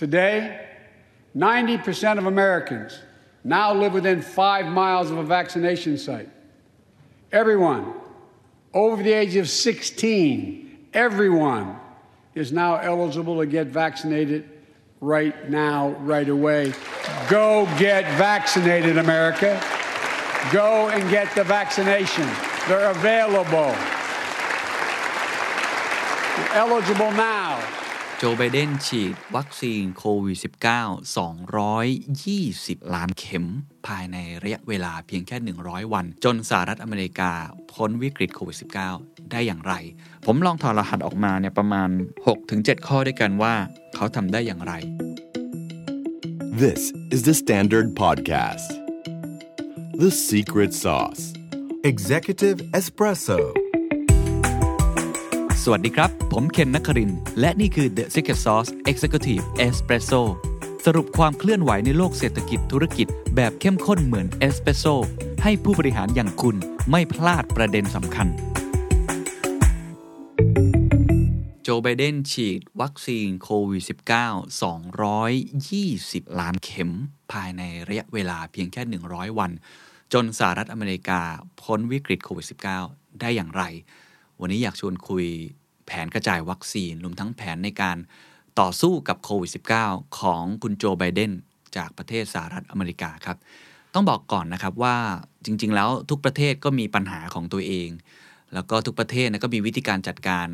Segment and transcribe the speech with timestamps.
[0.00, 0.58] Today,
[1.36, 2.98] 90% of Americans
[3.44, 6.30] now live within five miles of a vaccination site.
[7.32, 7.92] Everyone
[8.72, 11.78] over the age of 16, everyone
[12.34, 14.48] is now eligible to get vaccinated
[15.02, 16.72] right now, right away.
[17.28, 19.62] Go get vaccinated, America.
[20.50, 22.26] Go and get the vaccination.
[22.68, 23.76] They're available.
[26.38, 27.62] You're eligible now.
[28.22, 30.44] โจไบเดนฉีดวัคซีนโควิด -19
[32.86, 33.46] 220 ล้านเข็ม
[33.86, 37.32] ภายในระยะเวลาเพียงแค่ 100 วัน จนสหรัฐอเมริกา
[37.72, 38.56] พ้นวิกฤตโควิด
[38.94, 39.74] -19 ได้อย่างไร
[40.26, 41.90] ผมลองถอดรหัสออกมาเนี่ยประมาณ
[42.38, 43.54] 6-7 ข้อด้วยกันว่า
[43.94, 44.72] เขาทำได้อย่างไร
[46.62, 46.80] This
[47.14, 48.68] is the Standard Podcast.
[50.02, 51.22] The Secret Sauce.
[51.92, 53.40] Executive Espresso.
[55.64, 57.10] สวัสดีครับ ผมเคนนักคริน
[57.40, 60.22] และนี่คือ The Secret Sauce Executive Espresso
[60.86, 64.84] สรุปความเคลื่อนไหวในโลกเศรษฐกิจธุรกิจ แบบเข้มข้นเหมือนเอสเปรสโซ
[65.42, 66.56] ให้ผู้บริหารอย่างคุณ
[66.90, 68.28] ไม่พลาดประเด็นสำคัญ
[71.62, 73.90] โจไบเดนฉีดวัคซีนโควิด -19
[75.52, 76.90] 220 ล้านเข็ม
[77.32, 79.50] ภายในระยะเวลาเพียงแค่ 100 วัน
[80.12, 81.20] จนสหรัฐอเมริกา
[81.62, 82.46] พ้นวิกฤตโควิด
[82.84, 83.64] -19 ได้อย่างไร
[84.40, 85.26] วันนี้อยากชวนคุย
[85.86, 87.96] แผนกระจายวัคซีนรวมทั้งแผนในการ
[88.60, 89.50] ต่อสู้กับโควิด
[89.82, 91.32] -19 ของคุณโจไบเดน
[91.76, 93.36] จากประเทศสหรัฐอเมริกาครับ
[93.94, 94.96] ต้องบอกก่อนนะครับว่า
[95.44, 97.88] จริง ๆ แล้วทุกประเทศก็มีปัญหาของตัวเอง
[98.54, 100.46] แล้วก็ทุกประเทศนะก็มีวิธีการจัดการ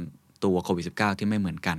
[0.44, 1.78] ตัวโควิด -19 ที่ไม่เหมือนกัน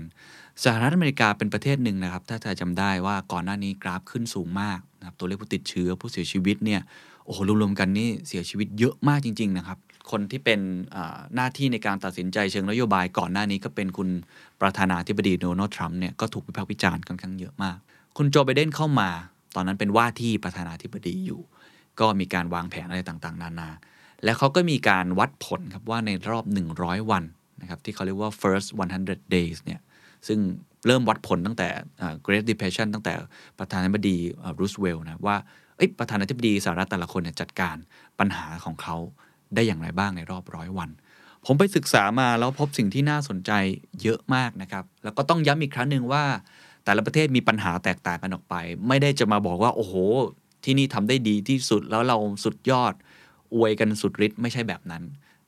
[0.63, 6.81] สหรัฐอเมริกาเป็นประเทศหนึ่งนะครับ ถ้าจะจำได้ว่าก่อนหน้านี้กราฟขึ้นสูงมากนะครับตัวเลขผู้ติดเชื้อผู้เสียชีวิตเนี่ย
[7.25, 9.77] โอ้โหรวมๆกันนี่เสียชีวิตเยอะมากจริง ๆ นะครับ
[10.11, 10.59] คนที่เป็น
[11.35, 14.09] หน้าที่ในการตัดสินใจเชิงนโยบายก่อนหน้านี้ก็เป็นคุณ
[14.61, 17.77] ประธานาธิบดีโดนัลด์ทรัมป์เนี่ยก็ถูกวิพากษ์วิจารณ์ค่อนข้างเยอะมาก
[18.17, 19.09] คุณโจไบเดนเข้ามา
[19.55, 21.41] ตอนนั้นเป็นว่าที่ประธานาธิบดีอยู่
[21.99, 23.69] ก็มีการวางแผนอะไรต่างๆ นานา
[24.23, 26.45] แล้วเขาก็มีการวัดผลครับว่าในรอบ
[26.77, 27.23] 100 วัน
[27.61, 28.67] นะครับที่เขาเรียกว่า first
[29.01, 29.79] 100 days เนี่ย
[30.27, 30.39] ซึ่ง
[30.87, 31.69] เริ่มวัดผลตั้งแต่
[32.25, 33.13] Great Depression ตั้งแต่
[33.59, 34.17] ประธานาธิบดี
[34.59, 35.37] รูสเวลล์นะว่า
[35.99, 37.75] ประธานาธิบดีสหรัฐแต่ละคนเนี่ยจัดการ
[38.19, 38.97] ปัญหาของเขา
[39.55, 40.89] ได้อย่างไรบ้างในรอบร้อยวัน
[41.45, 43.51] ผมไปศึกษามาแล้วพบสิ่งที่น่าสนใจ
[44.03, 46.23] เยอะมากนะครับ แล้วก็ต้องย้ำอีกครั้งหนึ่งว่า
[46.85, 48.55] แต่ละประเทศมีปัญหาแตกต่างกันออกไป
[48.87, 49.93] ไม่ได้จะมาบอกว่าโอ้โห
[50.63, 52.93] ที่นี่ทำได้ดีที่สุดแล้วเราสุดยอด
[53.55, 55.03] อวยกันสุดฤทธิ์ไม่ใช่แบบนั้น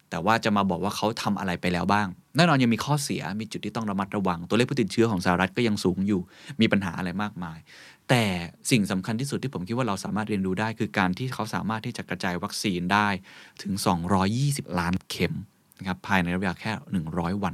[0.10, 6.22] แต่ว่าจะมาบอกว่าเขาทำอะไรไปแล้วบ้างแน่นอนยังมีข้อเสียมีจุดที่ต้องระมัดระวัง ตัวเลขผู้ติดเชื้อของสหรัฐก็ยังสูงอยู่
[6.62, 7.58] มีปัญหาอะไรมากมาย
[8.10, 8.24] แต่
[8.72, 13.08] สิ่งสำคัญที่สุดที่ผมคิดว่าเราสามารถเรียนรู้ได้ คือการที่เขาสามารถที่จะกระจายวัคซีนได้
[13.62, 13.74] ถึง
[14.26, 15.34] 220 ล้านเข็ม
[15.80, 16.72] นะครับภายในระยะแค่
[17.08, 17.54] 100 วัน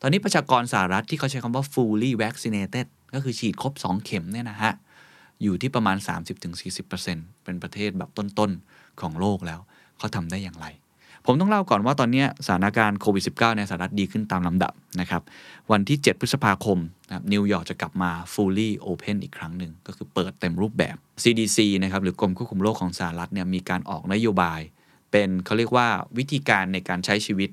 [0.00, 4.72] ตอนนี้ประชากรสหรัฐที่เขาใช้คำว่า fully vaccinated ก็คือฉีดครบ 2 เข็มเนี่ยนะฮะ
[5.42, 5.96] อยู่ที่ประมาณ
[6.70, 9.60] 30-40%เป็นประเทศแบบต้น ๆ ของโลกแล้ว
[9.98, 10.66] เขาทำได้อย่างไร
[11.26, 15.22] ผมต้องเล่าก่อนว่าตอนนี้สถานการณ์โควิด -19 ในสหรัฐดีขึ้นตามลำดับนะครับ
[15.72, 16.78] วันที่ 7 พฤษภาคม
[17.32, 24.60] นิวยอร์กจะกลับมา fully open อีกครั้งหนึ่ง ก็คือเปิดเต็มรูปแบบ CDC นะครับหรือกรมควบคุมโรคของสหรัฐเนี่ยมีการออกนโยบาย
[25.10, 25.88] เป็นเขาเรียกว่า
[26.18, 27.50] วิธีการในการใช้ชีวิต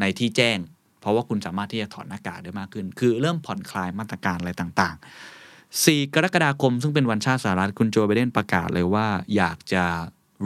[0.00, 0.58] ในที่แจ้ง
[1.00, 9.84] เพราะว่าคุณสามารถที่จะถอดหน้ากากได้มากขึ้น คือเริ่มผ่อนคลายมาตรการอะไรต่าง ๆ 4 กรกฎาคมซึ่งเป็นวันชาติสหรัฐคุณโจไบเดนประกาศเลยว่าอยากจะ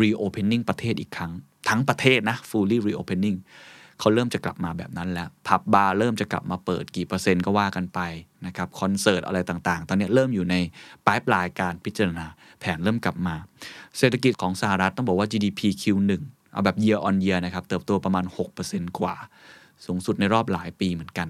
[0.01, 1.33] reopening ประเทศอีกครั้ง
[1.69, 3.39] ทั้งประเทศนะ fully reopening
[4.01, 8.01] เขาเริ่มจะกลับมาแบบนั้นแล้วผับบาร์เริ่มจะกลับมาเปิดกี่เปอร์เซ็นต์ก็ว่ากันไป
[8.47, 10.57] นะครับคอนเสิร์ตอะไรต่างๆ ตอนนี้เริ่มอยู่ใน
[11.07, 12.27] ปลายปลายการพิจารณา
[12.61, 13.35] แผนเริ่มกลับมา
[13.99, 18.25] เศรษฐกิจของสหรัฐต้องบอกว่า GDP Q1 เอาแบบ year on year นะครับ เติบโตประมาณ
[18.63, 19.15] 6%กว่า
[19.87, 21.29] สูงสุดในรอบหลายปีเหมือนกัน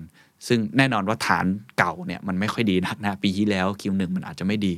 [0.48, 1.46] ซึ่งแน่นอนว่าฐาน
[1.78, 4.74] เก่าเนี่ยมันไม่ค่อยดีนักนะ ปีที่แล้ว Q1 มันอาจจะไม่ดี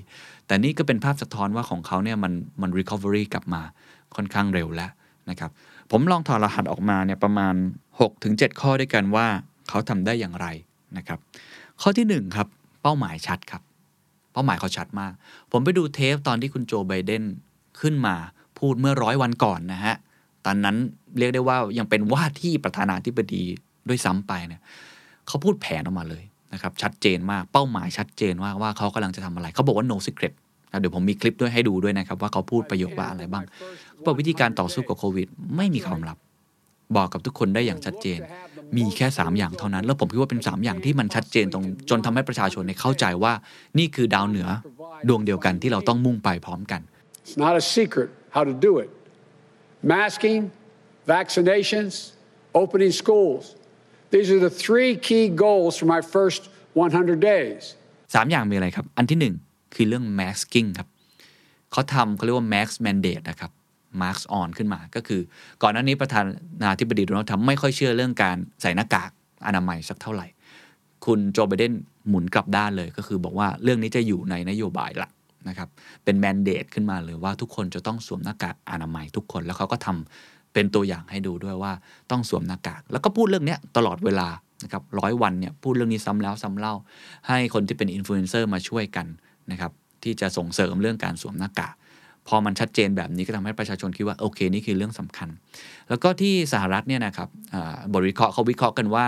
[0.47, 2.33] แต่นี่ก็เป็นภาพสะท้อนว่าของเขาเนี่ยมัน
[2.63, 3.63] มัน recovery กลับมา
[4.17, 4.91] ค่อนข้างเร็วแล้ว
[5.31, 5.51] นะครับ
[5.91, 7.55] ผมลองถอดรหัสออกมาเนี่ยประมาณ
[8.07, 9.27] 6-7 ข้อด้วยกันว่า
[9.69, 10.47] เขาทำได้อย่างไร
[10.97, 11.19] นะครับ
[11.81, 12.49] ข้อที่1ครับ
[12.83, 13.63] เป้าหมายชัดครับ
[14.33, 15.13] เป้าหมายเขาชัดมาก
[15.53, 17.23] ผมไปดูเทปตอนที่คุณโจไบเดน
[17.81, 18.15] ขึ้นมา
[18.59, 19.95] พูดเมื่อร้อยวันก่อนนะฮะ
[20.47, 20.77] ตอนนั้น
[21.19, 23.43] เรียกได้ว่ายังเป็นว่าที่ประธานาธิบดี
[23.89, 24.63] ด้วยซ้ำไปเนี่ย
[25.27, 26.25] เขาพูดแผนออกมาเลย
[26.55, 30.35] นะครับชัดเจนมากเป้าหมายชัดเจนว่าว่าเขากำลังจะทำอะไร เขาบอกว่า no secret
[30.71, 33.45] นะเดี๋ยวผมมีคลิปด้วยให้ดูด้วยนะครับ ว่าเขาพูดประโยคว่าอะไรบ้าง
[33.93, 36.19] เขาบอกวิธีการต่อสู้กับโควิด ไม่มีความลับ
[36.97, 38.21] บอกกับทุกคนได้อย่างชัดเจน
[38.77, 43.33] มีแค่ 3 อย่างเท่านั้น แล้วผมคิดว่าเป็น 3 อย่างที่มันชัดเจนตรงจนทำให้ประชาชนเนี่ยเข้าใจว่า
[43.79, 44.49] นี่คือดาวเหนือ
[45.09, 46.81] ดวงเดียวกันที่เราต้องมุ่งไปพร้อมกัน
[47.23, 48.91] It's not a secret how to do it.
[49.95, 50.41] Masking,
[51.15, 51.95] vaccinations,
[52.63, 53.45] opening schools.
[54.15, 56.43] These are the three key goals for my first
[56.75, 57.63] 100 days.
[58.13, 60.89] 3อย่างมีอะไรครับ อันที่1คือเรื่อง masking ครับ
[61.73, 63.51] เขาทำเขาเรียกว่า mask mandate นะครับ
[64.01, 65.21] mask on ขึ้นมา ก็คือ
[65.63, 66.23] ก่อนหน้านี้ประธา
[66.63, 69.11] นาธิบดีโดนัลด์ทรัมป์ไม่ค่อยเชื่อเรื่องการใส่หน้ากาก
[69.47, 70.27] อนามัยสักเท่าไหร่
[71.07, 71.73] คุณโจไบเดน
[72.09, 75.13] หมุนกลับด้านเลย ก็คือบอกว่าเรื่องนี้จะอยู่ในนโยบายหลัก
[75.49, 75.69] นะครับ
[76.05, 81.73] เป็นแมนเดตขึ้นมาเลยว่าทุกคนจะต้องสวมหน้ากากอนามัยทุกคน แล้วเขาก็ทำ เป็นตัวอย่างให้ดูด้วยว่า
[82.11, 84.29] ต้องสวมหน้ากาก แล้วก็พูดเรื่องนี้ตลอดเวลา
[84.65, 86.75] นะครับร้อยวันเนี่ยพูดเรื่องนี้ซ้ำแล้วซ้ำเล่า
[87.29, 89.07] ให้คนที่เป็นอินฟลูเอนเซอร์มาช่วยกัน
[89.51, 89.73] นะครับ
[90.03, 91.75] ที่จะส่งเสริมเรื่องการสวมหน้ากาก
[92.29, 95.29] พอมันชัดเจนแบบนี้ก็ทำให้ประชาชนคิดว่าโอเคนี่คือเรื่องสำคัญ
[95.89, 97.29] แล้วก็ที่สหรัฐเนี่ยนะครับ
[97.93, 99.07] บทวิเคราะห์เขาวิเคราะห์กันว่า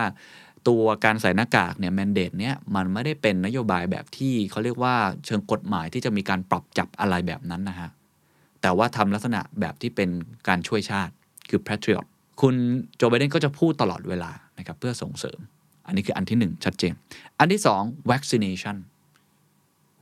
[0.68, 4.94] ตัวการใส่หน้ากากเนี่ย mandate เนี่ยมันไม่ได้เป็นนโยบายแบบที่เขาเรียกว่า
[5.26, 7.90] เชิงกฎหมายที่จะมีการปรับจับอะไรแบบนั้นนะฮะ
[8.62, 10.10] แต่ว่าทำลักษณะแบบที่เป็น
[10.48, 11.12] การช่วยชาติ
[11.50, 12.06] คือ patriot
[12.40, 12.54] คุณ
[12.96, 15.38] โจไบเดนก็จะพูดตลอดเวลานะครับเพื่อส่งเสริม
[15.86, 16.92] อันนี้คืออันที่ 1 ชัดเจน
[17.38, 18.76] อันที่ 2 vaccination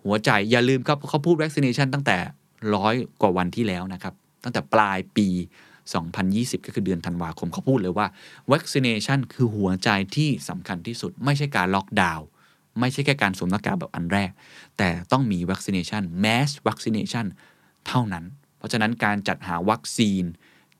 [0.04, 2.16] หัวใจอย่าลืมครับเขาพูด vaccination ตั้งแต่
[2.74, 4.14] ร้อยกว่าวันที่แล้วนะครับ
[4.44, 5.28] ตั้งแต่ปลายปี
[5.96, 8.06] 2020 ก็คือเดือนธันวาคมเขาพูดเลยว่า
[8.52, 12.26] vaccination คือหัวใจที่สำคัญที่สุด ไม่ใช่การล็อกดาวน์
[12.80, 14.30] ไม่ใช่แค่การสวมหน้ากากแบบอันแรก
[14.78, 17.26] แต่ต้องมี vaccination mass vaccination
[17.86, 18.24] เท่านั้น
[18.58, 20.24] เพราะฉะนั้นการจัดหาวัคซีน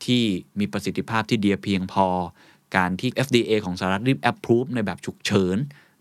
[0.05, 0.25] ที่
[0.58, 2.06] มีประสิทธิภาพที่ดีเพียงพอ
[2.76, 5.56] การที่ FDA ของสหรัฐรีบ approve ในแบบฉุกเฉิน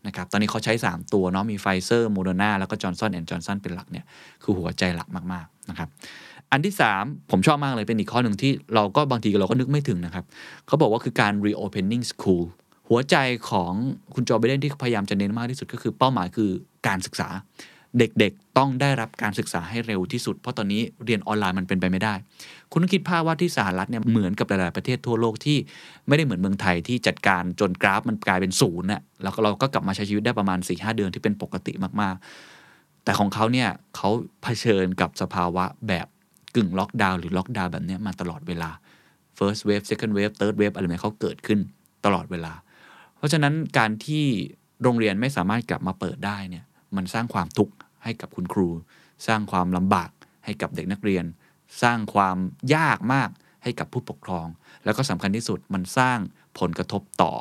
[0.07, 4.06] นะครับ ตอนนี้เขาใช้ 3 ตัวเนาะ มีไฟเซอร์โมเดอร์นาแล้วก็จอร์นสันแอนด์จอร์นสันเป็นหลักเนี่ย
[4.44, 5.90] คือหัวใจหลักมากๆนะครับ
[6.51, 10.25] อันที่ 3 ผมชอบมากเลยเป็นอีกข้อหนึ่งที่เราก็บางทีเราก็นึกไม่ถึงนะครับ
[10.68, 12.44] เขาบอกว่าคือการ reopening school
[12.90, 13.16] หัวใจ
[13.50, 13.74] ของ
[14.13, 16.50] คุณจอร์ไบเดนที่พยายามจะเน้นมากที่สุดก็คือเป้าหมายคือ
[16.88, 17.30] การศึกษา
[18.00, 22.13] เด็กๆ ต้องได้รับการศึกษาให้เร็วที่สุด เพราะตอนนี้เรียนออนไลน์มันเป็นไปไม่ได้
[22.72, 25.57] คุณต้องคิดภาพว่าที่สหรัฐเนี่ยเหมือนกับหลายๆประเทศทั่วโลกที่
[26.07, 34.10] ไม่ได้เหมือนเมืองไทยที่จัดการจนกราฟมันกลายเป็นศูนย์น่ะแล้วเราก็กลับมาใช้ชีวิตได้ประมาณ4ีหเดือนที่เป็นปกติมากๆ แต่ของเขาเนี่ยเขา
[34.44, 36.07] เผชิญกับสภาวะแบบ
[36.56, 38.69] กึ่งล็อกดาวน์หรือล็อกดาวน์แบบนี้มาตลอดเวลา
[39.38, 41.60] first wave second wave third wave อะไรแบบเขาเกิดขึ้น
[42.06, 42.54] ตลอดเวลา
[43.18, 44.25] เพราะฉะนั้นการที่
[44.84, 46.66] โรงเรียนไม่สามารถกลับมาเปิดได้เนี่ย
[46.98, 47.74] มันสร้างความทุกข์
[48.04, 48.69] ให้กับคุณครู
[49.28, 50.10] สร้างความลำบาก
[50.45, 51.25] ให้กับเด็กนักเรียน
[51.84, 52.38] สร้างความ
[52.75, 53.30] ยากมาก
[53.63, 54.48] ให้กับผู้ปกครอง
[54.86, 56.18] แล้วก็สำคัญที่สุดมันสร้าง
[56.60, 57.31] ผลกระทบต่อ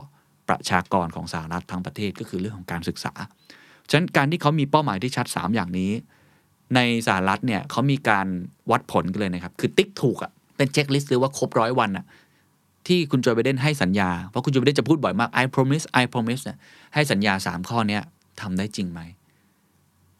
[0.49, 3.13] ประชากรของสหรัฐทั้งประเทศก็คือเรื่องของการศึกษา
[3.91, 5.93] ฉะนั้นการที่เขามีเป้าหมายที่ชัด 3 อย่างนี้
[6.75, 8.27] ในสหรัฐเนี่ยเขามีการ
[8.71, 12.05] วัดผลกันเลยนะครับ คือติ๊กถูกอะ่ะเป็น checklist หรือว่าครบร้อยวันอะ่ะ
[12.87, 16.59] ที่คุณโจไบเดนให้สัญญา เพราะคุณโจไบเดนจะพูดบ่อยมาก I promise I promise เนี่ย
[16.95, 18.03] ให้สัญญา 3 ข้อเนี้ย
[18.41, 19.01] ทำได้จริงไหม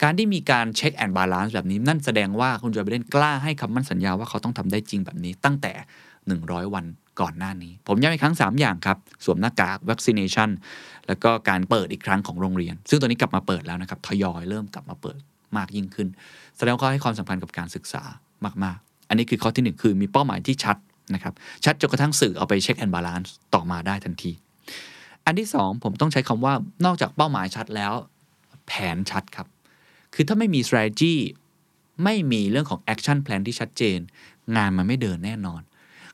[0.03, 5.73] การที่มีการ check and balance แบบนี้ นั่นแสดงว่าคุณโจไบเดนกล้าให้คำมั่นสัญญาว่าเขาต้องทำได้จริงแบบนี้ตั้งแต่
[6.23, 6.85] 100 วัน
[7.21, 10.49] ก่อนหน้านี้ ผมย้ำอีกครั้ง 3 อย่างครับ สวมหน้ากาก vaccination
[11.07, 15.19] แล้วก็การเปิดอีกครั้งของโรงเรียน ซึ่งตอนนี้กลับมาเปิดแล้วนะครับ ทยอยเริ่มกลับมาเปิด
[15.57, 16.07] มากยิ่งขึ้น
[16.57, 18.03] แสดงว่าเขาให้ความสำคัญกับการศึกษา
[18.63, 20.77] มาก ๆ อันนี้คือข้อที่ 1 คือมีเป้าหมายที่ชัด
[21.13, 21.33] นะครับ
[21.65, 24.31] ชัดจนกระทั่งสื่อเอาไป check and balance ต่อมาได้ทันที
[25.25, 26.53] อันที่ 2 ผมต้องใช้คำว่า
[26.85, 27.93] นอกจากเป้าหมายชัดแล้ว
[28.67, 29.47] แผนชัดครับ
[30.13, 31.15] คือถ้าไม่มี strategy
[32.03, 33.97] ไม่มีเรื่องของ action plan ที่ชัดเจน
[34.55, 35.61] งานมันไม่เดินแน่นอน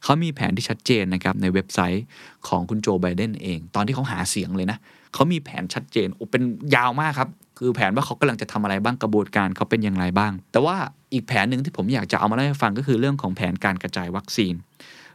[0.04, 2.04] เขามีแผนที่ชัดเจนนะครับ ในเว็บไซต์
[2.48, 4.78] ของคุณโจไบเดนเอง ตอนที่เขาหาเสียงเลยนะ
[5.14, 6.44] เขามีแผนชัดเจนโอ้เป็น
[6.76, 10.76] ยาวมากครับ คือแผนว่าเขากำลังจะทำอะไรบ้างกระบวนการเขาเป็นอย่างไรบ้าง แต่ว่า
[11.14, 14.54] อีกแผนหนึ่งที่ผมอยากจะเอามาเล่าให้ฟังก็คือเรื่องของแผนการกระจายวัคซีน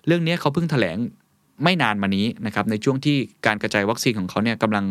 [0.06, 0.96] เรื่องนี้เขาเพิ่งแถลง
[1.62, 4.84] ไม่นานมานี้นะครับในช่วงที่การกระจายวัคซีนของเขาเนี่ยกำลัง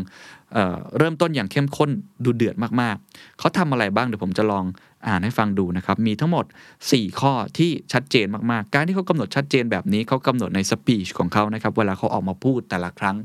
[0.53, 1.89] เเริ่มต้นอย่างเข้มข้น
[2.25, 4.65] ดูเดือดมากๆ เขาทำอะไรบ้างเดี๋ยวผมจะลอง
[5.07, 6.45] อ่านให้ฟังดูนะครับ มีทั้งหมด
[6.81, 13.15] 4 ข้อที่ชัดเจนมากๆ การที่เขากำหนดชัดเจนแบบนี้เขากำหนดในสปีชของเขานะครับ เวลาเขาออกมาพูดแต่ละครั้ง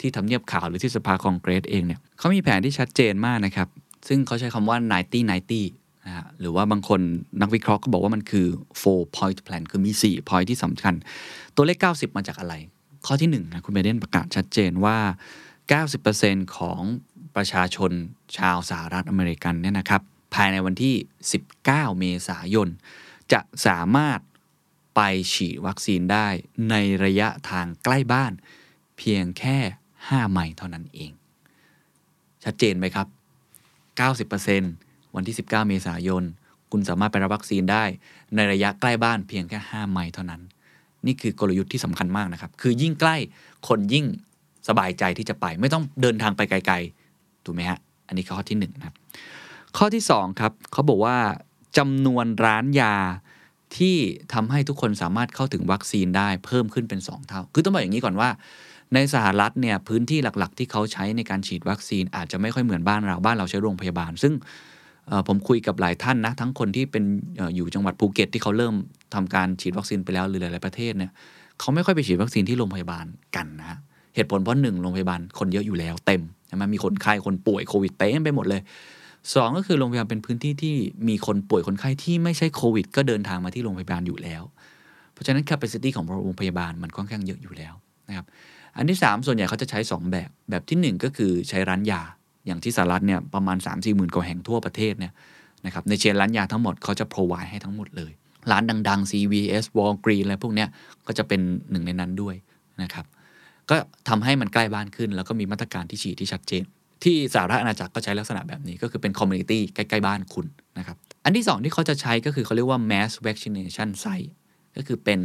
[0.00, 3.68] ที่ทำเนียบข่าวหรือที่สภาคองเกรสเองเนี่ยเขามีแผนที่ชัดเจนมากนะครับ
[4.08, 4.76] ซึ่งเขาใช้คำว่า
[5.12, 7.00] 90 90นะฮะหรือว่าบางคน
[7.40, 8.46] นักวิเคราะห์ก็บอกว่ามันคือ
[8.80, 10.94] four point plan คือมี 4 point ที่สำคัญ
[11.56, 12.54] ตัวเลข 90 มาจากอะไร
[13.06, 14.98] ข้อที่1นะคุณไบเดนประกาศชัดเจนว่า
[15.78, 16.82] 90%ของ
[17.36, 17.92] ประชาชน
[18.36, 20.02] ชาวสหรัฐอเมริกันเนี่ยนะครับ
[20.34, 20.94] ภายในวันที่
[21.46, 22.68] 19 เมษายน
[23.32, 24.18] จะสามารถ
[24.96, 25.00] ไป
[25.32, 26.28] ฉีดวัคซีนได้
[26.70, 28.32] ในระยะทางใกล้บ้าน
[28.98, 29.58] เพียงแค่
[29.98, 31.12] 5 ไมล์เท่านั้นเอง
[32.44, 33.06] ชัดเจนไหมครับ
[34.30, 36.22] 90%วันที่ 19 เมษายน
[36.72, 37.84] คุณสามารถไปรับวัคซีนได้
[38.34, 40.42] ในระยะใกล้บ้านเพียงแค่ 5 ไมล์เท่านั้น
[41.06, 43.16] นี่คือกลยุทธ์ที่สำคัญมากนะครับ คือยิ่งใกล้
[43.68, 44.04] คนยิ่ง
[44.68, 48.94] สบายใจที่จะไป ไม่ต้องเดินทางไปไกลๆถูกไหมฮะอันนี้ข้อที่1นะครับ
[49.76, 51.16] ข้อที่2ครับเขาบอกว่า
[51.78, 52.94] จำนวนร้านยา
[53.76, 53.96] ที่
[54.34, 58.28] ทำให้ทุกคนสามารถเข้าถึงวัคซีนได้เพิ่มขึ้นเป็น 2 เท่า คือต้องบอกอย่างนี้ก่อนว่า
[58.94, 64.32] ในสหรัฐเนี่ยพื้นที่หลักๆ ที่เขาใช้ในการฉีดวัคซีนอาจจะไม่ค่อยเหมือนบ้านเราบ้านเราใช้โรงพยาบาล ซึ่ง
[65.28, 67.04] ผมคุยกับหลายท่านนะทั้งคนที่เป็น
[67.56, 68.74] อยู่จังหวัดภูเก็ตที่เขาเริ่ม
[69.14, 71.10] ทำการฉีดวัคซีนไปแล้วหรือหลาย ๆ ประเทศเนี่ย
[71.60, 73.78] เขาไม่ค่อยไปฉีดวัคซีนที่โรงพยาบาลกันนะ
[74.14, 78.60] เหตุผลเพราะหนึ่งโรงพยาบาลคนเยอะอยู่แล้วเต็มใช่ไหมมีคนไข้คนป่วยโควิดเต็มไปหมดเลย
[79.34, 80.74] สองก็คือโรงพยาบาลเป็นพื้นที่ที่
[81.08, 84.42] มีคนป่วยคนไข้ที่ไม่ใช่โควิด ก็เดินทางมาที่โรงพยาบาลอยู่แล้ว
[85.12, 87.74] เพราะฉะนั้น capacity ของโรงพยาบาลมันค่อนข้างเยอะอยู่แล้ว
[88.08, 88.26] นะครับ
[88.76, 92.02] อันที่ 3 ส่วนใหญ่เขาจะใช้ 2 แบบ แบบทีหนึ่1 ก็คือใช้ร้านยา
[92.46, 95.12] อย่างที่สหรัฐเนี่ยประมาณ 3 4หมื่นกว่าแห่งทั่วประเทศเนี่ย
[95.66, 98.12] นะครับในเชนร้านยาทั้งหมดเขาจะ provide ให้ทั้งหมดเลย
[98.50, 100.68] ร้านดัง ๆ CVS Walgreens อะไรพวกเนี้ย
[101.06, 102.34] ก็จะเป็นหนึ่งในนั้นด้วย
[102.82, 103.06] นะครับ
[103.70, 103.76] ก็
[104.08, 106.64] ทำให้มันใกล้บ้านขึ้น แล้วก็มีมาตรการที่ฉีดที่ชัดเจน
[107.04, 110.46] ที่สหราชอาณาจักรก็ใช้ลักษณะแบบนี้ก็คือเป็น community ใกล้ ๆ บ้านคุณ
[110.78, 114.30] นะครับ อันที่สองที่เขาจะใช้ก็คือเขาเรียกว่า mass vaccination site
[114.76, 115.20] ก็คือเป็น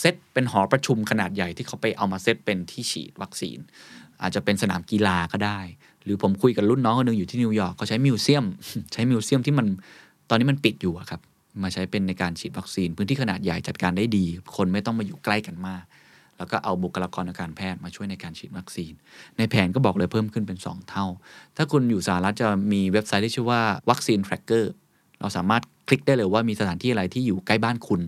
[0.00, 3.58] site เป็นหอประชุมขนาดใหญ่ที่เขาไปเอามาเซตเป็นที่ฉีดวัคซีน
[4.22, 5.60] อาจจะเป็นสนามกีฬาก็ได้
[6.04, 8.44] หรือผมคุยกับรุ่นน้องคนหนึ่งอยู่ที่นิวยอร์กเขาใช้ museum
[8.92, 9.66] ใช้ museum ที่มัน
[10.28, 11.20] ตอนนี้มันปิดอยู่ครับ
[11.62, 14.26] มาใช้เป็นในการฉีดวัคซีน พื้นที่ขนาดใหญ่จัดการได้ดี
[14.56, 15.84] คนไม่ต้องมาอยู่ใกล้กันมาก
[16.38, 18.92] แล้วก็เอาบุคลากรทางการแพทย์มาช่วยในการฉีดวัคซีน
[19.38, 21.06] ในแผนก็บอกเลยเพิ่มขึ้นเป็น 2 เท่า
[21.56, 24.64] ถ้าคุณอยู่สหรัฐจะมีเว็บไซต์ที่ชื่อว่าวัคซีน tracker
[25.20, 28.00] เราสามารถคลิกได้เลยว่ามีสถานที่อะไรที่อยู่ใกล้บ้านคุณ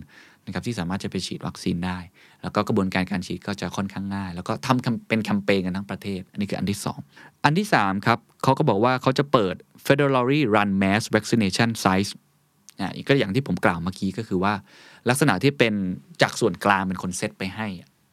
[0.45, 1.97] นะครับที่สามารถจะไปฉีดวัคซีนได้
[2.41, 6.79] แล้วก็กระบวนการการฉีดก็จะค่อนข้างง่าย แล้วก็ทำเป็นแคมเปญกันทั้งประเทศ อันนี้คืออันที่
[7.11, 12.11] 2 อันที่ 3 ครับเขาก็บอกว่าเขาจะเปิด federally run mass vaccination sites
[12.81, 14.53] อะก็อย่างที่ผมกล่าวเมื่อกี้ก็คือว่า
[15.09, 15.73] ลักษณะที่เป็น
[16.21, 17.67] จากส่วนกลางเป็นคนเซตไปให้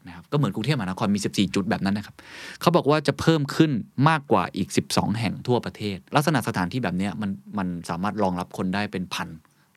[0.06, 2.14] นะครับก็เหมือนกรุงเทพมหานครมี 14 จุดแบบนั้นนะครับ
[2.60, 3.72] เขาบอกว่าจะเพิ่มขึ้น
[4.08, 9.28] มากกว่าอีก 12 แห่งทั่วประเทศ ลักษณะสถานที่แบบนี้มันมันสามารถรองรับคนได้เป็นพัน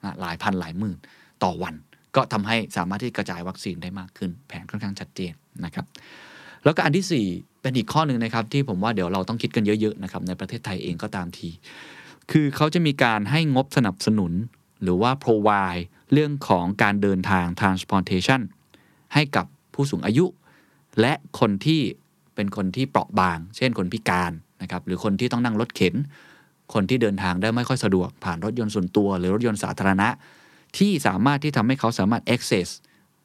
[0.04, 0.98] นะหลายพันหลายหมื่น
[1.44, 1.76] ต่อวัน
[2.16, 5.34] ก็ทำให้สามารถที่กระจายวัคซีนได้มากขึ้น แผนค่อนข้างชัดเจน
[5.66, 5.86] นะครับ
[6.64, 11.50] แล้วก็อันที่ 4 เป็นอีกข้อหนึ่งนะครับที่ผมว่าเดี๋ยวเราต้องคิดกันเยอะๆนะครับในประเทศไทยเองก็ตามที
[12.32, 14.32] คือเขาจะมีการให้งบสนับสนุน
[14.84, 18.42] หรือว่า provide เรื่องของการเดินทาง transportation
[19.14, 20.26] ให้กับผู้สูงอายุ
[21.02, 21.82] และคนที่
[22.36, 25.96] เป็นคนที่เปราะบาง เช่นคนพิการนะครับหรือคนที่ต้องนั่งรถเข็น
[26.74, 30.10] คนที่เดินทางได้ไม่ค่อยสะดวก ผ่านรถยนต์ส่วนตัว หรือรถยนต์สาธารณะ
[30.78, 32.68] ที่สามารถที่ทำให้เขาสามารถ access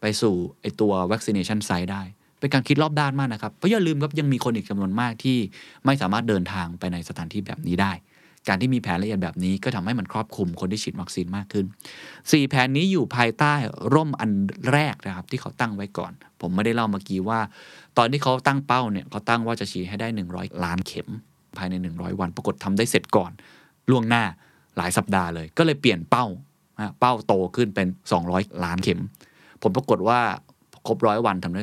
[0.01, 2.03] ไปสู่ไอตัว vaccination site ได้
[2.41, 5.39] เป็นการคิดรอบด้านมากนะครับ เพราะอย่าลืมครับยังมีคนอีกจำนวนมากที่
[5.85, 7.93] ไม่สามารถเดินทางไปในสถานที่แบบนี้ได้
[8.49, 11.67] การที่มีแผนละเอียดแบบนี้ก็ทำให้มันครอบคลุมคนที่ฉีดวัคซีนมากขึ้น
[12.09, 13.55] 4 แผนนี้อยู่ภายใต้
[13.95, 14.31] ร่มอัน
[14.73, 17.41] แรกนะครับที่เขาตั้งไว้ก่อน ผมไม่ได้เล่าเมื่อกี้ว่า
[17.99, 21.09] ตอนที่เขาตั้งเป้าเนี่ยเขาตั้งว่าจะฉีดให้ได้ 100 ล้านเข็ม
[21.57, 23.31] ภายใน 100 วัน ปรากฏทำได้เสร็จก่อน
[23.91, 24.25] ล่วงหน้า
[24.77, 26.27] หลายสัปดาห์เลย ก็เลยเปลี่ยนเป้า
[27.01, 27.89] เป้าโตขึ้นเป็น
[28.25, 29.01] 200 ล้านเข็ม
[29.63, 30.21] ผลปรากฏว่า
[30.87, 31.63] ครบร้อยวันทำได้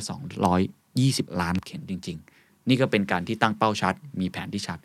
[0.76, 2.35] 220 ล้านเข็มจริง ๆ
[2.70, 4.80] นี่ก็เป็นการที่ตั้งเป้าชัด มีแผนที่ชัด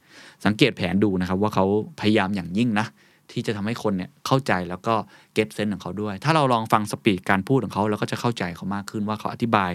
[0.44, 1.64] สังเกตแผนดูนะครับ ว่าเขา
[2.00, 2.87] พยายามอย่างยิ่งนะ
[3.32, 4.94] ที่จะทำให้คนเนี่ยเข้าใจแล้วก็
[5.34, 9.70] เก็ตเซนของเขาด้วย ถ้าเราลองฟังสปีดการพูดของเขาเราก็จะเข้าใจเขามากขึ้นว่าเขาอธิบาย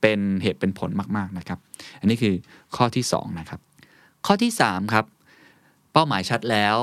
[0.00, 1.58] เป็นเหตุเป็นผลมากๆนะครับ
[2.00, 2.34] อันนี้คือ
[2.76, 3.60] ข้อที่2นะครับ
[4.26, 5.04] ข้อที่3ครับ
[5.92, 6.76] เป้าหมายชัดแล้ว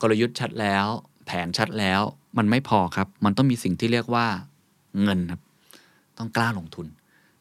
[0.00, 0.86] กลยุทธ์ชัดแล้ว
[1.26, 2.00] แผนชัดแล้ว
[2.38, 4.26] มันไม่พอครับ มันต้องมีสิ่งที่เรียกว่า
[5.02, 5.40] เงินครับ
[6.18, 6.86] ต้องกล้าลงทุน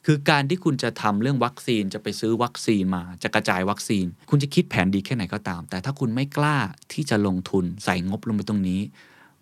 [0.06, 6.58] คือการที่คุณจะทำเรื่องวัคซีนจะไปซื้อวัคซีนมาจะกระจายวัคซีน คุณจะคิดแผนดีแค่ไหนก็ตาม แต่ถ้าคุณไม่กล้า
[6.94, 8.82] ที่จะลงทุนใส่งบลงไปตรงนี้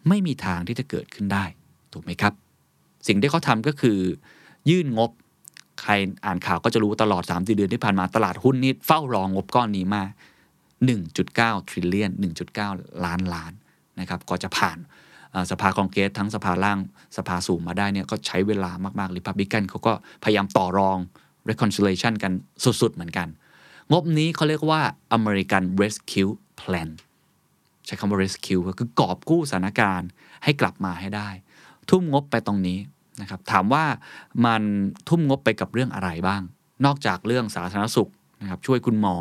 [0.08, 1.46] ไม่มีทางที่จะเกิดขึ้นได้
[1.94, 2.34] ถูกไหมครับ
[3.08, 4.00] สิ่งที่เขาทำก็คือ
[4.70, 5.12] ยื่นงบ
[5.82, 5.92] ใคร
[6.26, 10.10] อ่านข่าวก็จะรู้ตลอด3ามสี่เดือนที่ผ่านมาตลาดหุ้นนี่เฝ้ารองงบก้อนนี้มาก
[10.90, 12.12] 1.9ทริลเลียน
[12.58, 13.52] 1.9 ล้านล้าน
[14.00, 14.78] นะครับก็จะผ่าน
[15.52, 16.80] สภาคองเกรสทั้งสภาล่าง
[17.18, 20.98] สภาสูงมาได้เนี่ยก็ใช้เวลามากๆริพับลิกันเขาก็พยายามต่อรอง
[21.50, 22.32] reconciliation กัน
[22.82, 23.28] สุด ๆ เหมือนกัน
[23.92, 24.82] งบนี้เขาเรียกว่า
[25.18, 26.90] American Rescue Plan
[27.86, 30.10] ใช้คำว่า rescue ก็คือกอบกู้สถานการณ์
[30.44, 31.30] ให้กลับมาให้ได้
[31.90, 32.80] ทุ่มงบไปตรงนี้
[33.22, 33.86] นะครับถามว่า
[34.46, 34.62] มัน
[35.10, 36.42] ทุ่มงบไปกับเรื่องอะไรบ้าง
[36.86, 38.10] นอกจากเรื่องสาธารณสุข
[38.42, 39.16] นะครับช่วยคุณหมอ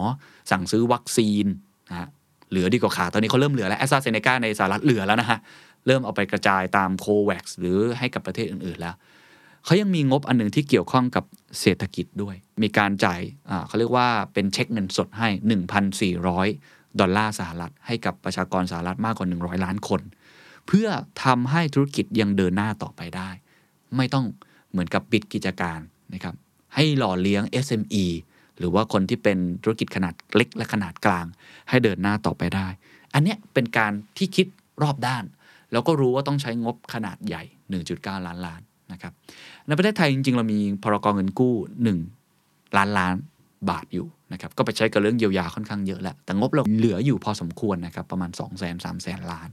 [0.50, 1.46] สั่งซื้อวัคซีน
[1.90, 2.08] นะฮะ
[2.50, 5.38] เหลือดีกว่าขาดตอนนี้เขาเริ่มเหลือแล้วแอสตราเซเนกาในสหรัฐเหลือแล้วนะฮะ
[5.86, 8.96] เริ่มเอาไปกระจายตามโควัคหรือให้กับประเทศอื่นๆแล้ว
[9.64, 11.24] เขายังมีงบอันหนึ่งที่เกี่ยวข้องกับ
[11.60, 13.20] เศรษฐกิจด้วย มีการจ่าย
[13.66, 15.28] เขาเรียกว่าเป็นเช็คเงินสดให้
[15.94, 20.00] 1,400 ดอลลาร์สหรัฐ ให้กับประชากรสหรัฐมากกว่า 100 ล้านคน
[20.66, 20.88] เพื่อ
[21.24, 23.30] ทำให้ธุรกิจยังเดินหน้าต่อไปได้
[23.96, 24.26] ไม่ต้อง
[24.70, 25.80] เหมือนกับปิดกิจการ
[26.14, 26.34] นะครับ
[26.74, 28.04] ให้หล่อเลี้ยง SME
[28.58, 31.26] หรือว่าคนที่เป็นธุรกิจขนาดเล็กและขนาดกลาง
[31.68, 32.66] ให้เดินหน้าต่อไปได้
[33.14, 34.46] อันเนี้ยเป็นการที่คิด
[34.82, 35.24] รอบด้าน
[35.72, 37.42] แล้วก็รู้ว่าต้องใช้งบขนาดใหญ่
[37.84, 38.60] 1.9 ล้านล้าน
[38.92, 39.12] นะครับ
[39.66, 41.54] ในประเทศไทยจริงๆ เรามีพรกองเงินกู้
[42.14, 43.14] 1 ล้านล้าน
[43.68, 49.48] บาทอยู่นะครับก็ไปใช้กับเรื่องเยียวยาค่อนข้างเยอะแหละแต่งบเราเหลืออยู่พอสมควรนะครับประมาณ 2 0 0 0 0 0 3 0 0 0 ล้าน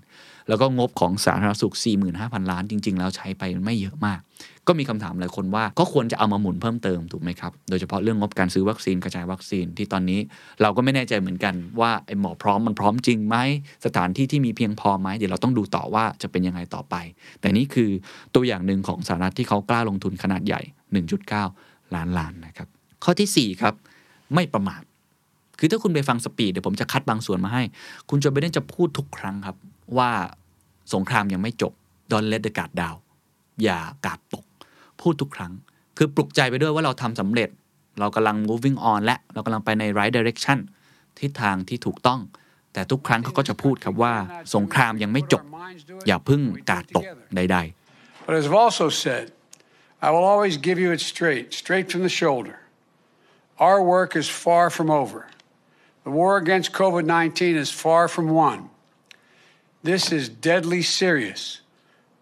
[0.48, 1.76] แล้วก็งบของสาธารณสุข
[2.12, 4.20] 45,000 ล้านจริง ๆ แล้วใช้ไปไม่เยอะมาก
[4.68, 10.20] ก็มีคำถามหลายคนว่าก็ควรจะเอามาหมุนเพิ่มเติมถูกไหมครับ โดยเฉพาะเรื่องงบการซื้อวัคซีนกระจายวัคซีนที่ตอนนี้
[10.62, 13.36] เราก็ไม่แน่ใจเหมือนกันว่าไอ้หมอพร้อมมันพร้อมจริงไหม
[13.86, 16.96] สถานที่ที่มีเพียงพอไหมเดี๋ยวเราต้องดูต่อว่าจะเป็นยังไงต่อไป
[17.40, 17.90] แต่นี่คือ
[18.36, 20.62] ตัวอย่างหนึ่งของสหรัฐที่เขากล้าลงทุนขนาดใหญ่
[21.28, 22.68] 1.9 ล้านล้านนะครับ
[23.04, 23.74] ข้อที่4ครับ
[24.34, 24.84] ไม่ประมาท
[25.60, 27.64] คือถ้าคุณไปฟังสปีดเดี๋ยวผมจะคัดบางส่วนมาให้
[28.10, 29.58] คุณโจไบเดนจะพูดทุกครั้งครับ
[29.98, 30.12] ว่า
[30.94, 31.74] สงครามยังไม่จบ
[32.12, 32.98] Don't let the guard down
[33.64, 34.46] อย่ากาดตก
[35.02, 35.54] พูดทุกครั้ง
[35.98, 37.50] คือปลุกใจไปด้วยว่าเราทำสำเร็จ
[38.00, 40.58] เรากำลัง moving on และ เรากำลังไปใน right direction
[41.20, 42.20] ทิศทางที่ถูกต้อง
[42.74, 44.14] แต่ทุกครั้งเขาก็จะพูดครับว่า
[44.56, 45.44] สงครามยังไม่จบ
[46.08, 47.06] อย่าพึ่งกาดตก
[47.36, 47.58] ใด
[47.92, 49.26] ๆ But as I've also said,
[50.06, 52.58] I will always give you it straight, straight from the shoulder.
[53.59, 55.27] Our work is far from over.
[56.05, 58.71] The war against COVID 19 is far from won.
[59.83, 61.61] This is deadly serious.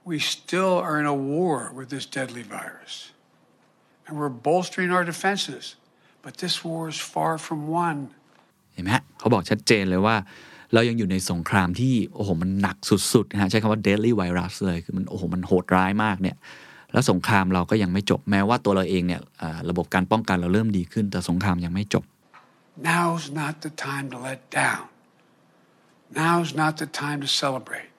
[0.04, 3.12] We still are in a war with this deadly virus.
[4.06, 5.76] And we're bolstering our defenses.
[6.22, 7.98] But this war is far from won.
[8.74, 10.16] เห็นไหมฮะเขาบอกชัดเจนเลยว่า
[10.74, 12.76] เรายังอยู่ในสงครามที่โอ้โหมันหนัก
[13.12, 16.36] สุดๆนะฮะใช้คำว่า deadly virus เลยคือมันโอ้โหมันโหดร้ายมากเนี่ย
[16.95, 19.21] แล้วสงครามเราก็ยังไม่จบแม้ว่าตัวเราเองเนี่ย
[19.69, 22.03] ระบบการป้องกันเราเริ่มดีขึ้น แต่สงครามยังไม่จบ
[22.93, 24.85] Now's not the time to let down.
[26.23, 27.91] Now's not the time to celebrate.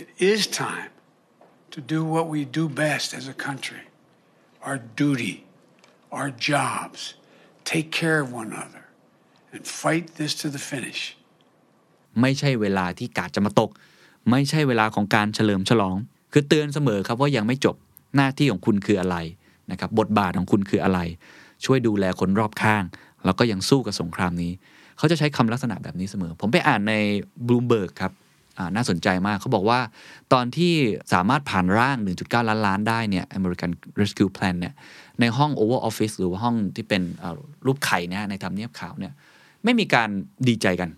[0.00, 0.92] It is time
[1.74, 3.84] to do what we do best as a country
[4.66, 5.36] our duty,
[6.18, 7.00] our jobs,
[7.72, 8.84] take care of one another,
[9.52, 11.00] and fight this to the finish.
[12.20, 13.70] ไม่ใช่เวลาที่กาดจะมาตก
[14.30, 15.96] ไม่ใช่เวลาของการเฉลิมฉลอง
[16.36, 17.76] คือเตือนเสมอครับว่ายังไม่จบ
[18.16, 19.16] หน้าที่ของคุณคืออะไร
[19.70, 21.00] นะครับบทบาทของคุณคืออะไร
[21.64, 22.84] ช่วยดูแลคนรอบข้าง
[23.24, 24.52] แล้วก็ยังสู้กับสงครามนี้
[24.98, 26.94] เขาจะใช้คำลักษณะแบบนี้เสมอ ผมไปอ่านใน
[27.46, 28.12] บลูเบิร์กครับ
[28.74, 29.80] น่าสนใจมากเขาบอกว่า
[30.32, 30.74] ตอนที่
[31.12, 34.74] สามารถผ่านร่าง 1.9 ล้านล้านได้เนี่ย American Rescue Plan เนี่ย
[35.20, 37.02] ในห้อง Oval Office หรือว่าห้องที่เป็น
[37.66, 39.12] รูปไข่นี่ยในทำเนียบขาวเนี่ย
[39.64, 40.08] ไม่มีการ
[40.48, 40.90] ดีใจกัน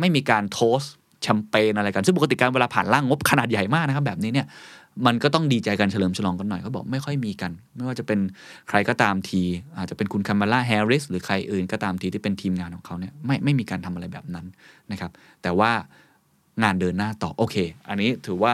[0.00, 0.80] ไม่มีการโทส
[1.22, 4.46] แชมเปญอะไรกัน ซึ่งปกติการเวลาผ่านร่างงบขนาดใหญ่มากนะครับ แบบนี้เนี่ย
[5.06, 8.20] มันก็ต้องดีใจกันเฉลิมฉลองกันหน่อยเขาบอกไม่ค่อยมีกัน ไม่ว่าจะเป็น
[8.68, 9.42] ใครก็ตามที
[9.76, 14.46] อาจจะเป็นคุณคามาล่าแฮร์ริสหรือใครอื่นก็ตามทีที่เป็นทีมงานของเขาเนี่ยไม่ไม่มีการทำอะไรแบบนั้น
[14.92, 15.10] นะครับ
[15.42, 15.70] แต่ว่า
[16.62, 17.56] งานเดินหน้าต่อโอเค
[17.88, 18.52] อันนี้ถือว่า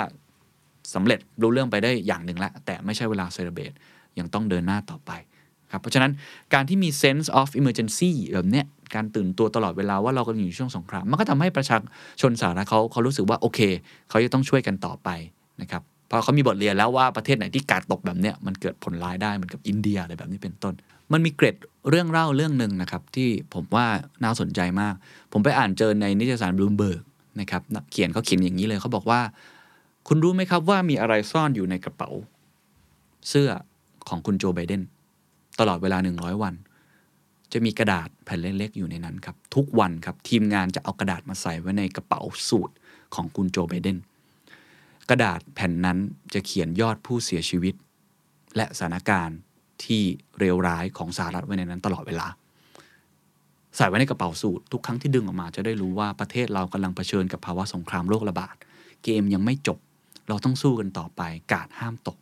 [0.94, 3.72] สำเร็จรู้เรื่องไปได้อย่างหนึ่งละ แต่ไม่ใช่เวลาเซเลบต
[4.18, 5.12] ยังต้องเดินหน้าต่อไป
[5.72, 6.12] ครับเพราะฉะนั้น
[6.54, 11.76] การที่มี sense of emergency แบบเนี้ย การตื่นตัวตลอดเวลาว่าเรากำลังอยู่ช่วงสงคราม มันก็ทำให้ประชา
[12.20, 13.60] ชนสาธารณะเขาเขารู้สึกว่าโอเค
[14.08, 15.08] เขาจะต้องช่วยกันต่อไป
[15.60, 20.74] นะครับเพราะเขามีบทเรียนแล้วว่าประเทศไหนที่การตกแบบเนี้ยมันเกิดผลร้ายได้เหมือนกับอินเดียอะไรแบบนี้เป็นต้น
[21.12, 21.56] มันมีเกร็ด
[21.90, 23.86] เรื่องเล่าเรื่องหนึ่งนะครับ ที่ผมว่า
[24.24, 24.94] น่าสนใจมาก
[25.32, 27.02] ผมไปอ่านเจอในนิตยสารบลูมเบิร์ก
[27.40, 29.20] นะครับเขียนเขาเขียนอย่างนี้เลยเขาบอกว่า
[30.08, 32.10] คุณรู้ไหมครับว่ามีอะไรซ่อนอยู่ในกระเป๋า
[33.28, 33.50] เสื้อ
[34.08, 34.82] ของคุณโจไบเดน
[35.60, 36.54] ตลอดเวลา 100 วัน
[37.52, 42.74] จะมีกระดาษแผ่นเล็กๆอยู่ในนั้นครับ ทุกวันครับ ทีมงานจะเอากระดาษมาใส่ไว้ในกระเป๋าสูตร
[43.14, 43.98] ของคุณโจไบเดน
[45.10, 45.98] กระดาษแผ่นนั้น
[46.34, 47.74] จะเขียนยอดผู้เสียชีวิต
[48.56, 49.38] และสถานการณ์
[49.84, 50.02] ที่
[50.38, 52.26] เลวร้ายของสหรัฐไว้ในนั้นตลอดเวลา
[53.76, 58.54] ใส่ไว้ในกระเป๋าสูตร ทุกครั้งที่ดึงออกมาจะได้รู้ว่าประเทศเรากำลังเผชิญกับภาวะสงครามโรคระบาด
[59.04, 59.78] เกมยังไม่จบ
[60.28, 62.16] เราต้องสู้กันต่อไป กาดห้ามตก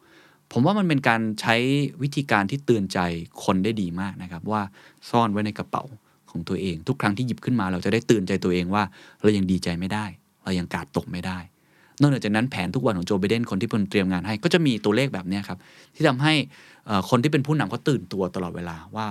[0.57, 1.57] ผมว่ามันเป็นการใช้
[2.03, 2.99] วิธีการที่เตือนใจ
[3.45, 4.63] คนได้ดีมากนะครับ ว่า
[5.11, 5.85] ซ่อนไว้ในกระเป๋า
[6.31, 8.83] ของตัวเอง ทุกครั้งที่หยิบขึ้นมาเราจะได้เตือนใจตัวเองว่า
[9.23, 10.05] เรายังดีใจไม่ได้
[10.45, 11.39] เรายังกาดตกไม่ได้
[12.01, 15.59] นอกจากนั้นแผนทุกวันของโจไบเดนคนที่เพิ่นเตรียมงานให้ ก็จะมีตัวเลขแบบนี้ครับ
[15.95, 16.35] ที่ทำให้
[17.11, 19.07] คนที่เป็นผู้นำเขาตื่นตัวตลอดเวลาว่า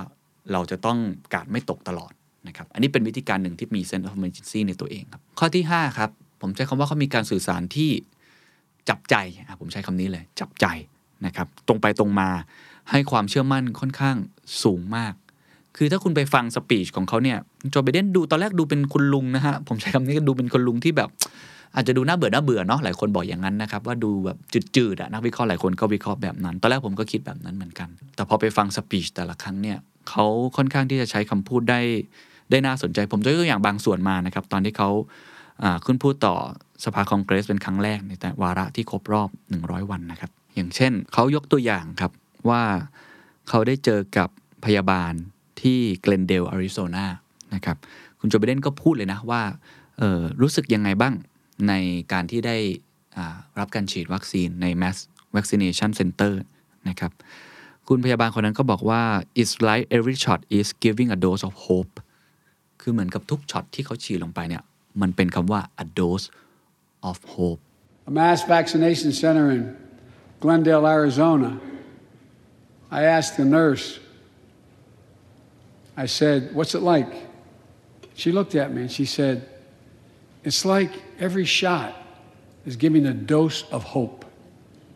[0.52, 0.98] เราจะต้อง
[1.34, 2.12] กาดไม่ตกตลอด
[2.48, 7.90] นะครับอันนี้เป็นวิธีการหนึ่งที่มี sense of emergency ในตัวเองครับข้อที่5ครับผมใช้คำว่าเขามีการสื่อสารที่
[8.88, 9.14] จับใจ
[9.60, 10.66] ผมใช้คำนี้เลยจับใจ
[11.26, 12.28] นะครับตรงไปตรงมา
[12.90, 14.16] ให้ความเชื่อมั่นค่อนข้าง
[14.62, 15.14] สูงมาก
[15.76, 17.38] คือถ้าคุณไปฟังสปีชของเขาเนี่ย
[17.70, 21.08] โจไบเดนดูตอนแรกดูเป็นคุณลุงนะฮะผมใช้คำนี้ก็ดูเป็นคุณลุงที่แบบ
[21.74, 24.36] อาจจะดูน่าเบื่อน่าเบื่อเนาะหลายคนบอกอย่างนั้นนะครับว่าดูแบบ
[24.76, 30.24] จืดๆอะนักวิเคราะห์หลายคนก็วิเคราะห์แบบนั้น ตอนแรกผมก็คิดแบบนั้นเหมือนกัน แต่พอไปฟังสปีชแต่ละครั้งเนี่ยเขา
[30.56, 31.80] ค่อนข้างที่จะใช้คำพูดได้
[32.50, 34.90] ได้น่าสนใจ ผมยกตัวอย่างบางส่วนมานะครับตอนที่เขา
[35.84, 36.34] ขึ้นพูดต่อ
[36.84, 39.28] สภาคองเกรสเป็นครั้งแรกในแต่วาระที่ครบรอบ
[39.60, 42.12] 100 วันนะครับ อย่างเช่นเขายกตัวอย่างครับ
[42.48, 42.62] ว่า
[43.48, 44.28] เขาได้เจอกับ
[44.64, 45.12] พยาบาล
[45.60, 47.06] ที่เกลนเดลอาริโซนา
[47.54, 47.76] นะครับ
[48.20, 49.42] คุณโจไบเดนก็พูดเลยนะว่า
[50.40, 51.14] รู้สึกยังไงบ้าง
[51.68, 51.72] ใน
[52.12, 52.56] การที่ได้
[53.58, 54.96] รับการฉีดวัคซีนใน Mass
[55.36, 56.32] Vaccination Center
[56.88, 57.12] นะครับ
[57.88, 59.02] คุณพยาบาลคนนั้นก็บอกว่า
[59.40, 61.94] it's like every shot is giving a dose of hope
[62.80, 64.62] คือเหมือนกับทุกช็อตที่เขาฉีดลงไปเนี่ย
[65.00, 66.26] มันเป็นคำว่า a dose
[67.10, 67.60] of hope
[68.10, 69.64] a mass vaccination center in
[70.43, 71.59] Glendale, Arizona.
[72.91, 73.99] I asked the nurse,
[75.95, 77.11] I said, What's it like?
[78.15, 79.47] She looked at me and she said,
[80.43, 81.93] It's like every shot
[82.65, 84.25] is giving a dose of hope.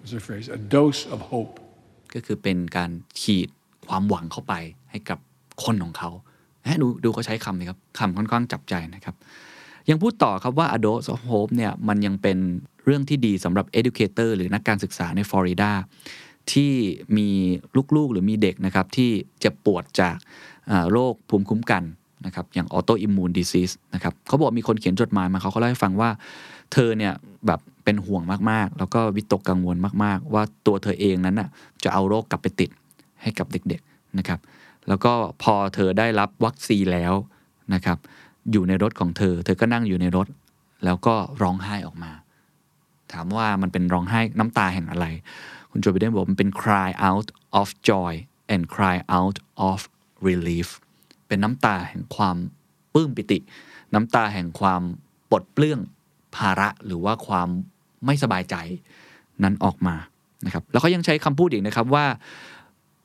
[0.01, 1.59] Was her phrase, a dose of hope.
[2.13, 3.49] ก็คือเป็นการฉีด
[3.87, 4.53] ความหวังเข้าไป
[4.91, 5.19] ให้กับ
[5.63, 6.11] คนของเขา
[6.81, 9.15] ดูดูเขาใช้คำนี้ครับคำค่อนข้างจับใจนะครับ
[9.90, 12.38] ยังพูดต่อครับว่า a dose of hope เนี่ยมันยังเป็น
[12.84, 15.70] เรื่องที่ดีสำหรับ educator หรือนักการศึกษาในฟลอริดา
[16.52, 16.72] ที่
[17.16, 17.28] มี
[17.96, 20.16] ลูกๆหรือมีเด็กนะครับที่เจ็บปวดจาก
[20.92, 21.82] โรคภูมิคุ้มกัน
[22.26, 26.10] นะครับอย่างออโตอิมมูนดิซิสนะครับเขาบอกมีคนเขียนจดหมายมาเขาเขาเล่าให้ฟังว่า
[26.72, 27.12] เธอเนี่ย
[27.46, 31.48] แบบเป็นห่วงมากๆ แล้วก็วิตกกังวลมากๆ ว่าตัวเธอเองนั้นน่ะ
[31.84, 32.70] จะเอาโรคกลับไปติด
[33.22, 34.40] ให้กับเด็กๆนะครับ
[34.88, 37.14] แล้วก็พอเธอได้รับวัคซีนแล้ว
[37.74, 37.98] นะครับ
[38.52, 40.26] อยู่ในรถของเธอ เธอก็นั่งอยู่ในรถ
[40.84, 42.12] แล้วก็ร้องไห้ออกมา
[43.12, 45.06] ถามว่ามันเป็นร้องไห้น้ำตาแห่งอะไร
[45.70, 47.28] คุณโจบิเดนบอกมันเป็น cry out
[47.60, 48.12] of joy
[48.52, 49.36] and cry out
[49.68, 49.78] of
[50.28, 50.68] relief
[51.26, 52.36] เป็นน้ำตาแห่งความ
[52.94, 53.38] ปลื้มปิติ
[53.94, 54.82] น้ำตาแห่งความ
[55.30, 55.80] ปลดเปลื้อง
[56.36, 57.48] ภาระหรือว่าความ
[58.04, 58.54] ไม่สบายใจ
[59.42, 59.96] นั้นออกมา
[60.44, 62.06] นะครับแล้วเขายังใช้คำพูดอีกนะครับว่า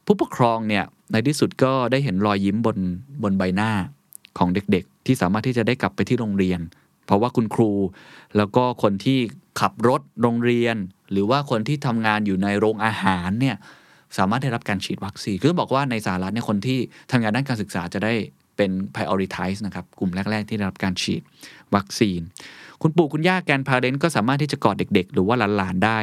[0.05, 2.77] ผู้ปกครองเนี่ยในที่สุดก็ได้เห็นรอยยิ้มบน
[3.23, 3.71] บนใบหน้า
[4.37, 6.59] ของเด็ก ที่สามารถที่จะได้กลับไปที่โรงเรียน
[7.05, 7.71] เพราะว่าคุณครู
[8.37, 9.19] แล้วก็คนที่
[9.59, 10.75] ขับรถโรงเรียน
[11.11, 13.57] หรือว่าคนที่ทำงานอยู่ในโรงอาหารเนี่ย
[14.17, 16.79] สามารถได้รับการฉีดวัคซีน คือบอกว่าในสหรัฐเนี่ยคนที่
[17.11, 18.13] ทำงานด้านการศึกษาจะได้
[18.57, 21.21] เป็น prioritize นะครับ กลุ่มแรก ๆ ที่ได้รับการฉีด
[21.75, 22.21] วัคซีน
[22.81, 25.99] คุณปู่คุณย่าแกนพาเรนต์ก็สามารถที่จะกอดเด็ก ๆ หรือว่าหลานๆได้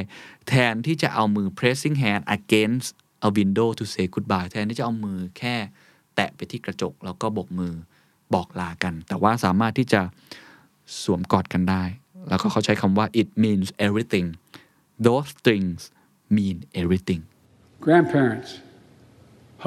[0.49, 2.89] แทนที่จะเอามือ pressing hand against
[3.27, 5.57] a window to say goodbye แทนที่จะเอามือแค่
[6.15, 7.75] แตะไปที่กระจก แล้วก็บกมือ
[8.35, 10.01] บอกลากัน แต่ว่าสามารถที่จะ
[11.03, 11.85] สวมกอดกันได้
[12.29, 14.27] แล้วก็เขาใช้คำว่า it means everything
[15.07, 15.79] those things
[16.37, 17.23] mean everything
[17.87, 18.51] Grandparents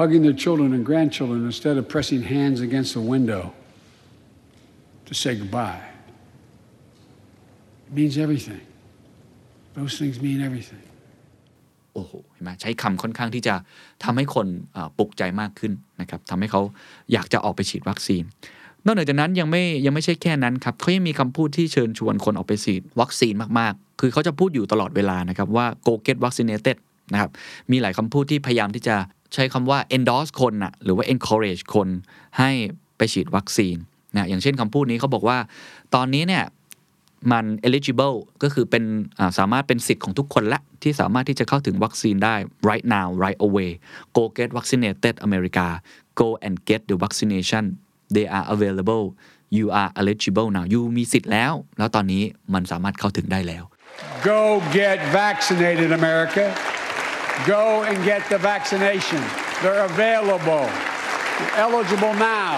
[0.00, 3.42] hugging their children and grandchildren instead of pressing hands against the window
[5.06, 5.82] to say goodbye.
[7.88, 8.62] It means everything.
[9.78, 10.84] Those things mean everything.
[11.94, 13.54] โอ้โหเห็นไหมใช้คำค่อนข้างที่จะ
[14.04, 14.46] ทำให้คน
[14.98, 16.62] ปลุกใจมากขึ้นนะครับทำให้เขา
[17.12, 18.22] อยากจะออกไปฉีดวัคซีน
[18.86, 26.76] นอกจากนั้นยังไม่ยังไม่ใช่แค่นั้นครับเขายังมีคำพูดที่เชิญชวนคนออกไปฉีดวัคซีนมากๆ คือเขาจะพูดอยู่ตลอดเวลานะครับว่า go get vaccinated
[27.12, 27.30] นะครับ
[27.70, 28.96] มีหลายคำพูดที่พยายามที่จะ
[29.34, 31.88] ใช้คำว่า endorse คนนะหรือว่า encourage คน
[32.38, 32.50] ให้
[32.96, 33.76] ไปฉีดวัคซีน
[34.14, 35.38] นะอย่างเช่นคำพูดนี้เขาบอกว่า
[35.94, 36.44] ตอนนี้เนี่ย
[37.32, 38.84] มัน eligible ก็คือเป็น
[39.38, 42.34] สามารถเป็นสิทธิ์ของทุกคนละ ที่สามารถที่จะเข้าถึงวัคซีนได้
[42.68, 43.70] right now right away
[44.16, 45.66] go get vaccinated America
[46.20, 47.64] go and get the vaccination
[48.14, 49.04] they are available
[49.56, 52.22] you are eligible now you มีสิทธิ์แล้ว แล้วตอนนี้
[52.54, 53.64] มันสามารถเข้าถึงได้แล้ว
[54.32, 54.40] Go
[54.80, 56.44] get vaccinated, America.
[57.54, 59.22] Go and get the vaccination.
[59.62, 60.66] They're available.
[61.38, 62.54] You're eligible now.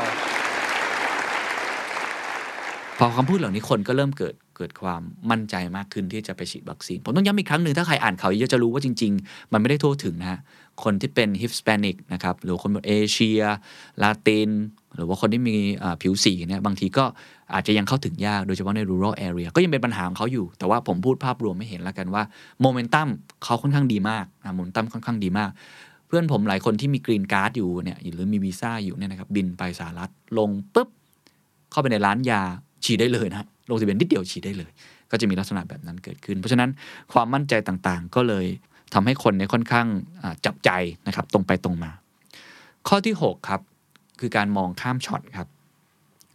[2.99, 10.41] พอคำพูดเหล่านี้คนก็เริ่มเกิดเกิดความมั่นใจมากขึ้นที่จะไปฉีดวัคซีน ผมต้องย้ำอีกครั้งหนึ่งถ้าใครอ่านข่าวเยอะจะรู้ว่าจริง ๆ มันไม่ได้ทั่วถึงนะฮะ
[10.85, 13.41] คนที่เป็นฮิสแปนิกนะครับหรือคนเอเชีย
[14.03, 14.51] ลาติน
[14.97, 15.57] หรือว่าคนที่มี
[16.03, 17.05] ผิวสีเนี่ยบางทีก็
[17.55, 22.23] อาจจะยังเข้าถึงยากโดยเฉพาะใน rural area ก็ยังเป็นปัญหาของเขาอยู่ แต่ว่าผมพูดภาพรวมให้เห็นแล้วกันว่า
[22.61, 23.09] โมเมนตัม
[23.45, 25.51] เขาค่อนข้างดีมากโมเมนตัมค่อนข้างดีมาก
[26.07, 30.89] เพื่อนผมหลายคนที่มี green card อยู่เนี่ยหรือมีวีซ่าอยู่เนี่ยนะครับบินไปสหรัฐลงปุ๊บ
[31.71, 32.41] เข้าไปในร้านยา
[32.85, 34.71] ฉีดได้เลยนะลงทะเบียนนิดเดียวฉีดได้เลย
[35.11, 36.71] ก็จะมีลักษณะแบบนั้นเกิดขึ้น เพราะฉะนั้น
[37.13, 38.47] ความมั่นใจต่างๆ ก็เลย
[38.95, 39.87] ทำให้คนเนี่ยค่อนข้าง
[40.47, 40.71] จับจ่าย
[41.07, 41.91] นะครับตรงไปตรงมา
[42.89, 43.61] ข้อที่ 6 ครับ
[44.21, 45.49] คือการมองข้ามช็อตครับ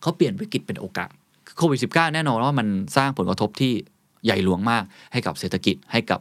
[0.02, 1.12] เขาเปลี่ยนวิกฤตเป็นโอกาส
[1.58, 2.68] โควิด -19 แน่นอนว่ามัน
[2.98, 3.74] สร้างผลกระทบที่
[4.26, 6.20] ใหญ่หลวงมากให้กับเศรษฐกิจให้กับ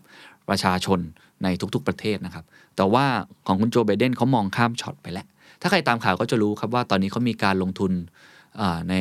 [0.48, 0.98] ประชาชน
[1.42, 2.44] ในทุกๆประเทศนะครับ
[2.76, 3.04] แต่ว่า
[3.46, 5.26] ของคุณโจไบเดนเขามองข้ามช็อตไปแล้ว
[5.60, 7.92] ถ้าใครตามข่าวก็จะรู้ครับว่าตอนนี้เขามีการลงทุน
[8.90, 8.94] ใน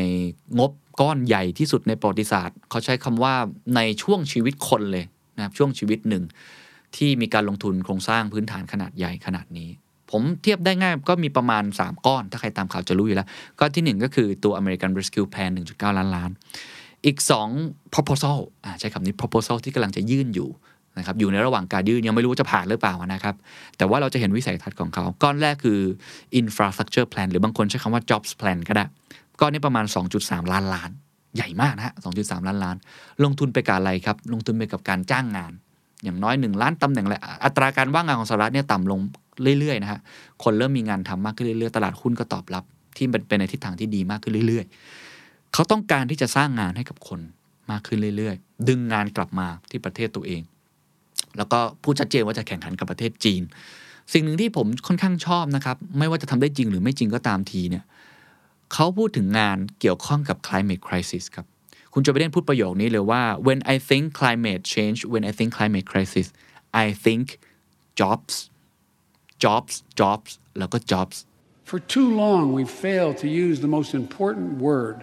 [0.59, 3.33] งบก้อนใหญ่ที่สุดในประวัติศาสตร์ เขาใช้คำว่า
[3.75, 5.05] ในช่วงชีวิตคนเลย
[5.37, 6.23] นะครับช่วงชีวิตหนึ่ง
[6.95, 9.69] ที่มีการลงทุนโครงสร้างพื้นฐานขนาดใหญ่ขนาดนี้
[10.11, 13.27] ผมเทียบได้ง่ายก็มีประมาณ 3 ก้อน ถ้าใครตามข่าวจะรู้อยู่แล้ว
[13.59, 16.29] ก้อนที่ 1 ก็คือตัว American Rescue Plan 1.9 ล้านล้าน
[17.05, 17.17] อีก
[17.57, 18.37] 2 proposal
[18.79, 20.49] ใช้คำนี้ proposal ที่กำลังจะยื่นอยู่
[20.97, 23.35] นะครับอยู่ในระหว่างการยื่นยังไม่รู้จะผ่านหรือเปล่านะครับ
[23.77, 25.79] แต่ว่าเราจะเห็นวิสัยทัศน์ของเขา ก้อนแรกคือ
[26.39, 28.85] infrastructure plan หรือบางคนใช้คำว่า jobs plan ก็ได้
[29.41, 29.85] ก้อนนี้ประมาณ
[30.19, 30.89] 2.3 ล้านล้าน
[31.35, 32.75] ใหญ่มากนะฮะ 2.3 ล้านล้าน
[33.23, 35.53] ลงทุนไปกับอะไรครับ ลงทุนไปกับการจ้างงาน
[36.03, 38.99] อย่างน้อย 1 ล้านตำแหน่งเลยอัตราการว่างงานของสหรัฐเนี่ยต่ำลง
[39.59, 39.99] เรื่อยๆนะฮะ
[40.43, 42.63] คนเริ่มมีงานทำมากขึ้นเรื่อยๆ ตลาดหุ้นก็ตอบรับ
[42.95, 44.65] ที่เป็นในทิศทางที่ดีมากขึ้นเรื่อย
[45.09, 47.19] ๆ เขาต้องการที่จะสร้างงานให้กับคน
[47.71, 50.41] มากขึ้นเรื่อย ๆ ดึงงานกลับมาที่ประเทศตัวเอง
[51.37, 53.41] แล้วก็พูดชัดเจนว่าจะแข่งขันกับประเทศจีน
[54.13, 57.83] สิ่งหนึ่งที่ผมค่อนข้างชอบนะครับ ไม่ว่าจะทำได้จริงหรือไม่จริงก็ตามทีเนี่ย
[58.73, 61.45] เขาพูดถึงงานเกี่ยวข้องกับ climate crisis ครับ
[61.93, 66.27] คุณโจไบเดนพูดประโยคนี้เลยว่า when I think climate change when I think climate crisis
[66.83, 67.25] I think
[67.99, 68.33] jobs
[69.44, 71.16] jobs jobs แล้วก็ jobs
[71.70, 74.96] For too long, we've failed to use the most important word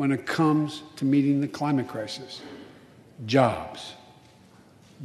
[0.00, 2.32] when it comes to meeting the climate crisis
[3.26, 3.94] jobs.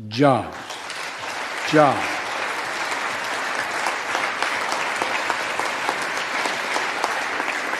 [0.09, 0.57] Jobs.
[1.71, 2.07] Jobs.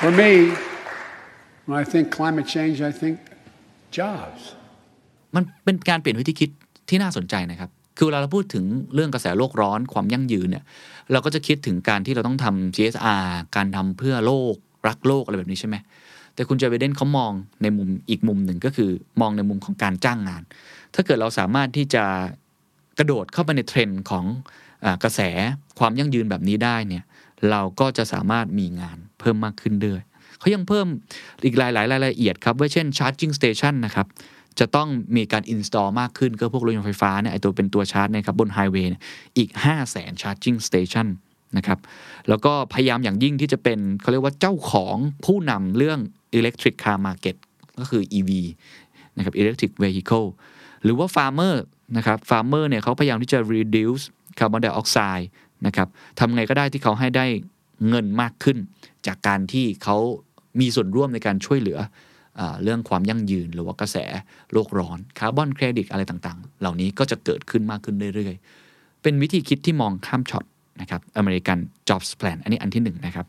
[0.02, 0.54] For me,
[1.66, 3.20] when I think climate change, I think
[3.92, 4.42] jobs.
[5.36, 6.50] มันเป็นการเปลี่ยนวิธีคิด
[6.90, 10.65] ที่น่าสนใจนะครับ คือเวลาเราพูดถึงเรื่องกระแสโลกร้อนความยั่งยืนเนี่ย
[11.13, 13.25] เราก็จะคิดถึงการที่เราต้องทำ CSR
[13.57, 14.55] การทำเพื่อโลก
[14.89, 15.77] รักโลกอะไรแบบนี้ใช่ไหม
[16.35, 20.43] แต่คุณโจไบเดนเขามองในมุมอีกมุมหนึ่งก็คือมองในมุมของการจ้างงาน
[20.95, 22.05] ถ้าเกิดเราสามารถที่จะ
[22.99, 24.25] กระโดดเข้าไปในเทรนด์ของ
[24.85, 25.21] อกระแส
[25.79, 27.05] ความยั่งยืนแบบนี้ได้เนี่ย
[27.51, 30.01] เราก็จะสามารถมีงานเพิ่มมากขึ้นด้วย
[30.39, 30.87] เขายังเพิ่ม
[31.45, 34.07] อีกหลายๆรายละเอียดครับว่าเช่น charging station นะครับ
[34.61, 38.91] จะต้องมีการ install มากขึ้น ก็พวกรถยนต์ไฟฟ้าเนี่ยไอตัวเป็นตัวชาร์จนะครับบนไฮเวย์
[39.39, 41.07] อีก 5 0 0แสน charging station
[41.57, 41.79] นะครับ
[42.29, 45.99] แล้วก็พยายามอย่างยิ่งที่จะเป็นเขาเรียกว่าเจ้าของผู้นำเรื่อง
[46.39, 47.37] electric car market
[47.79, 48.31] ก็คือ EV
[49.17, 50.29] นะครับ electric vehicle
[50.83, 51.55] หรือว่า farmer
[51.97, 54.05] นะครับ farmer เนี่ยเขาพยายามที่จะ reduce
[54.39, 55.27] carbon dioxide
[55.67, 55.89] นะครับ
[56.19, 57.27] ทำไงก็ได้ที่เขาให้ได้
[57.89, 58.59] เงินมากขึ้น
[59.07, 59.97] จากการที่เขา
[60.61, 61.79] มีส่วนร่วมในการช่วยเหลือ
[62.63, 63.97] เรื่องความยั่งยืนหรือว่ากระแส
[64.53, 70.45] โลกร้อนคาร์บอนเครดิตอะไรต่างๆ เหล่านี้ก็จะเกิดขึ้นมากขึ้นเรื่อยๆ เป็นวิธีคิดที่มองข้ามช็อต
[70.81, 73.27] นะครับ American Jobs Plan อันนี้อันที่หนึ่งนะครับ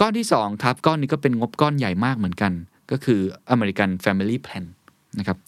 [0.00, 2.52] ก้อนที่สองครับก้อนนี้ก็เป็นงบก้อนใหญ่มากเหมือนกัน
[2.90, 3.20] ก็คือ
[3.54, 4.64] American Family Plan
[5.18, 5.38] นะครับ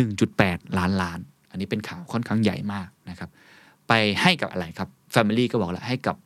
[0.00, 1.18] 1.8 ล้านล้าน
[1.50, 3.30] อันนี้เป็นข่าวค่อนข้างใหญ่มากนะครับ
[3.88, 6.16] ไปให้กับอะไรครับ Family ก็บอกแล้วให้กับ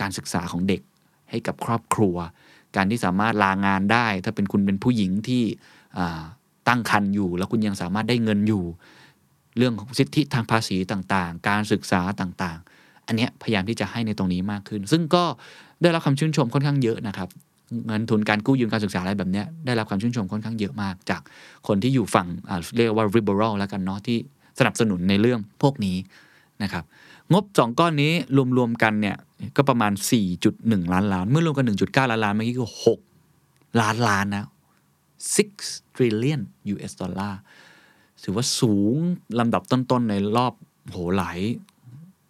[0.00, 0.80] การศึกษาของเด็ก
[1.30, 2.16] ให้กับครอบครัว
[2.76, 5.42] การที่สามารถลางานได้ ถ้าเป็นคุณเป็นผู้หญิงที่
[6.68, 8.64] ตั้งครรภ์อยู่ แล้วคุณยังสามารถได้เงินอยู่
[9.58, 15.24] เรื่องของสิทธิทางภาษีต่างๆ การศึกษาต่างๆ อันนี้พยายามที่จะให้ในตรงนี้มากขึ้น ซึ่งก็
[15.82, 17.28] ได้รับคำชื่นชมค่อนข้างเยอะนะครับ
[17.86, 21.20] เงินทุนการกู้ยืมการศึกษาอะไรแบบนี้ได้รับคำชื่นชมค่อนข้างเยอะมาก จาก
[21.68, 22.26] คนที่อยู่ฝั่ง
[22.76, 24.18] เรียกว่า liberal แล้วกันเนาะที่
[24.58, 25.96] สนับสนุนในเรื่องพวกนี้
[26.62, 26.84] นะครับ
[27.32, 28.12] งบ 2 ก้อนนี้
[28.58, 29.16] รวมๆกันเนี่ย
[29.56, 29.92] ก็ประมาณ
[30.42, 32.66] 4.1 ล้านล้าน เมื่อรวมกัน 1.9 ล้านล้านเมื่อกี้ก็
[33.22, 34.46] 6 ล้านล้านนะ
[35.20, 36.40] 6 trillion
[36.72, 37.40] US ดอลลาร์
[38.24, 38.96] ถือว่าสูง
[39.38, 40.52] ลำดับต้น ๆ ในรอบ
[40.90, 41.40] โหหลาย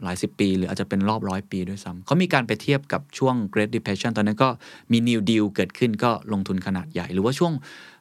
[0.05, 4.49] หลายสิบปี หรืออาจจะเป็นรอบร้อยปีด้วยซ้ำเขามีการไปเทียบกับช่วง Great Depression ตอนนั้นก็
[4.93, 7.53] มี New Deal เกิดขึ้นก็ลงทุนขนาดใหญ่ หรือว่าช่วง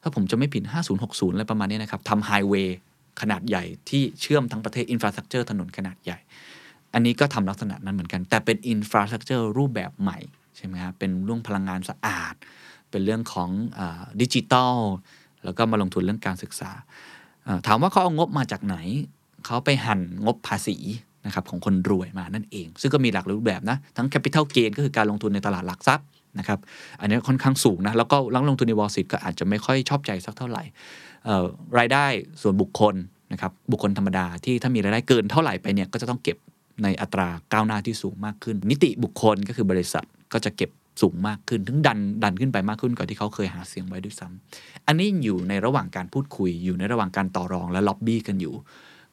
[0.01, 0.63] ถ้าผมจะไม่ผิด
[0.99, 2.77] 5060 อะไรประมาณนี้นะครับทำไฮเวย์
[3.21, 6.17] ขนาดใหญ่ที่เชื่อมทั้งประเทศ infrastructure ถนนขนาดใหญ่
[6.93, 10.19] อันนี้ก็ทำลักษณะนั้นเหมือนกัน แต่เป็น infrastructure รูปแบบใหม่
[10.57, 12.33] ใช่ไหมครับเป็นเรื่องพลังงานสะอาด
[12.91, 13.49] เป็นเรื่องของ
[14.21, 14.75] ดิจิตอล
[15.45, 16.71] แล้วก็มาลงทุนเรื่องการศึกษา
[17.67, 18.77] ถามว่าเขาเอางบมาจากไหน
[19.45, 20.77] เขาไปหั่นงบภาษี
[21.25, 26.07] นะครับของคนรวยมานั่นเอง ซึ่งก็มีหลากหลายรูปแบบนะ ทั้ง capital gain ก็คือการลงทุนในตลาดหลักทรัพย์
[26.39, 26.59] นะครับ
[27.01, 30.63] อันนี้ค่อนข้างสูงนะ แล้วก็ลังลงทุนในวอล l ิ t ก็อาจจะไม่ค่อยชอบใจสักเท่าไหร่
[31.77, 32.05] รายได้
[32.41, 32.95] ส่วนบุคคล
[33.31, 36.37] นะครับบุคคลธรรมดาที่ถ้ามีรายได้เกินเท่าไหร่ไปเนี่ยก็จะต้องเก็บ
[36.83, 40.69] ในอัตราก้าวหน้าที่สูงมากขึ้น นิติบุคคลก็คือบริษัทก็จะเก็บ
[41.01, 48.53] สูงมากขึ้น ถึงดันดันขึ้นไปมากขึ้นกว่าที่เขาเคยหาเสียงไว้ด้วยซ้ำอันนี้อยู่ในระหว่างการพูดคุย อยู่ในระหว่างการต่อรองและล็อบบี้กันอยู่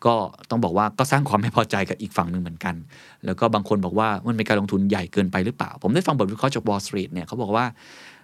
[0.07, 0.15] ก็
[0.51, 2.75] ต้องบอกว่าก็สร้างความไม่พอใจกับอีกฝั่งหนึ่งเหมือนกัน
[3.25, 7.65] แล้วก็บางคนบอกว่ามันเป็นการลงทุนใหญ่เกินไปหรือเปล่า ผมได้ฟังบทวิเคราะห์จาก Wall Street เนี่ยเขาบอกว่า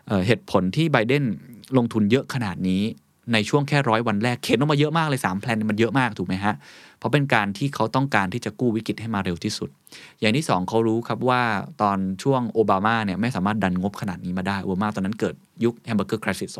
[0.08, 1.24] เเหตุผลที่ไบเดน
[1.76, 2.82] ลงทุนเยอะขนาดนี้
[3.32, 6.54] ในช่วงแค่ร้อยวันแรกเข็นออกมาเยอะมากเลย3แพลนมันเยอะมากถูกไหมฮะ
[6.98, 9.68] เพราะเป็นการที่เขาต้องการที่จะกู้วิกฤตให้มาเร็วที่สุด
[10.20, 11.42] อย่างที่สองเขารู้ครับว่า
[11.82, 16.50] ตอนช่วงโอบามาเนี่ยไม่สามารถดันงบขนาดนี้มาได้โอบามาตอนนั้นเกิดยุคแฮมเบอร์เกอร์ crisis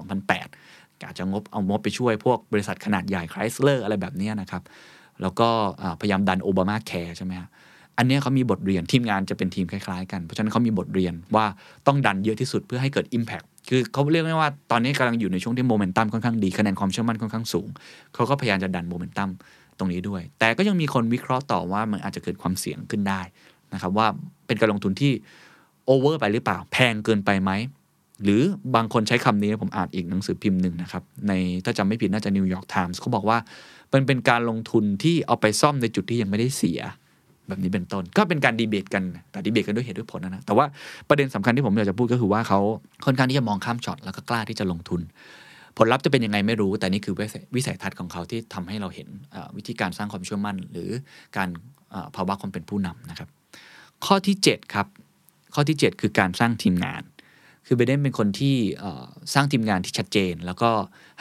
[0.48, 4.62] 2008อาจจะงบเอางบไปช่วยพวกบริษัทขนาดใหญ่ไครสเลอร์อะไรแบบนี้นะครับ
[5.22, 5.48] แล้วก็
[6.00, 7.48] พยายามดันโอบามาแคร์ใช่ไหมฮะ
[7.98, 11.46] อันนี้เขามีบทเรียนทีมงานจะเป็นทีมคล้ายๆ กัน เพราะฉะนั้นเขามีบทเรียนว่า
[11.86, 17.68] ต้องดันเยอะที่สุดเพื่อให้เกิด Impact คือเขาเรียกได้ว่าตอนนี้กำลังอยู่ในช่วงที่โมเมนตัมค่อนข้างดีคะแนนความเชื่อมั่นค่อนข้างสูง
[18.14, 19.28] เขาก็พยายามจะดันโมเมนตัม
[19.78, 23.20] ตรงนี้ด้วย แต่ก็ยังมีคนวิเคราะห์ต่อว่ามันอาจจะเกิดความเสี่ยงขึ้นได้
[23.72, 24.06] นะครับว่า
[24.46, 25.12] เป็นการลงทุนที่
[25.86, 27.50] โอเวอร์ไปหรือเปล่า แพงเกินไปไหม
[28.22, 28.42] หรือ
[28.74, 31.32] บางคนใช้คำนี้ผมอ่านอีกหนังสือพิมพ์หนึ่งนะครับ ใน
[31.64, 33.38] ถ้าจำไม่ผิดน่าจะนิวยอร์กไทมส์เขาบอกว่า
[33.92, 36.80] มันเป็นการลงทุนที่เอาไปซ่อมในจุดที่ยังไม่ได้เสีย
[37.48, 39.02] แบบนี้เป็นต้น ก็เป็นการดีเบตกัน
[39.32, 40.64] แต่ดีเบตกันด้วยเหตุด้วยผลนะนะแต่ว่า
[41.08, 42.60] ประเด็นสำคัญที่ผมอยากจะพูดก็คือว่าเขา
[43.04, 45.00] ค่อนข้างที่จะมองข้ามช็อตแล้วก็กล้าที่จะลงทุน
[45.78, 47.14] ผลลัพธ์จะเป็นยังไงไม่รู้ แต่นี่คือ
[47.56, 49.08] วิสัยทัศน์ของเขาที่ทำให้เราเห็น
[49.56, 50.90] วิธีการสร้างความเชื่อมั่น หรือ
[51.36, 51.48] การ
[52.16, 53.28] ภาวะความเป็นผู้นำนะครับ
[54.06, 54.86] ข้อที่7ครับ
[55.54, 57.02] ข้อที่ 7 คือการสร้างทีมงาน
[57.66, 58.56] คือไบเดนเป็นคนที่
[59.34, 60.70] สร้างทีมงานที่ชัดเจน แล้วก็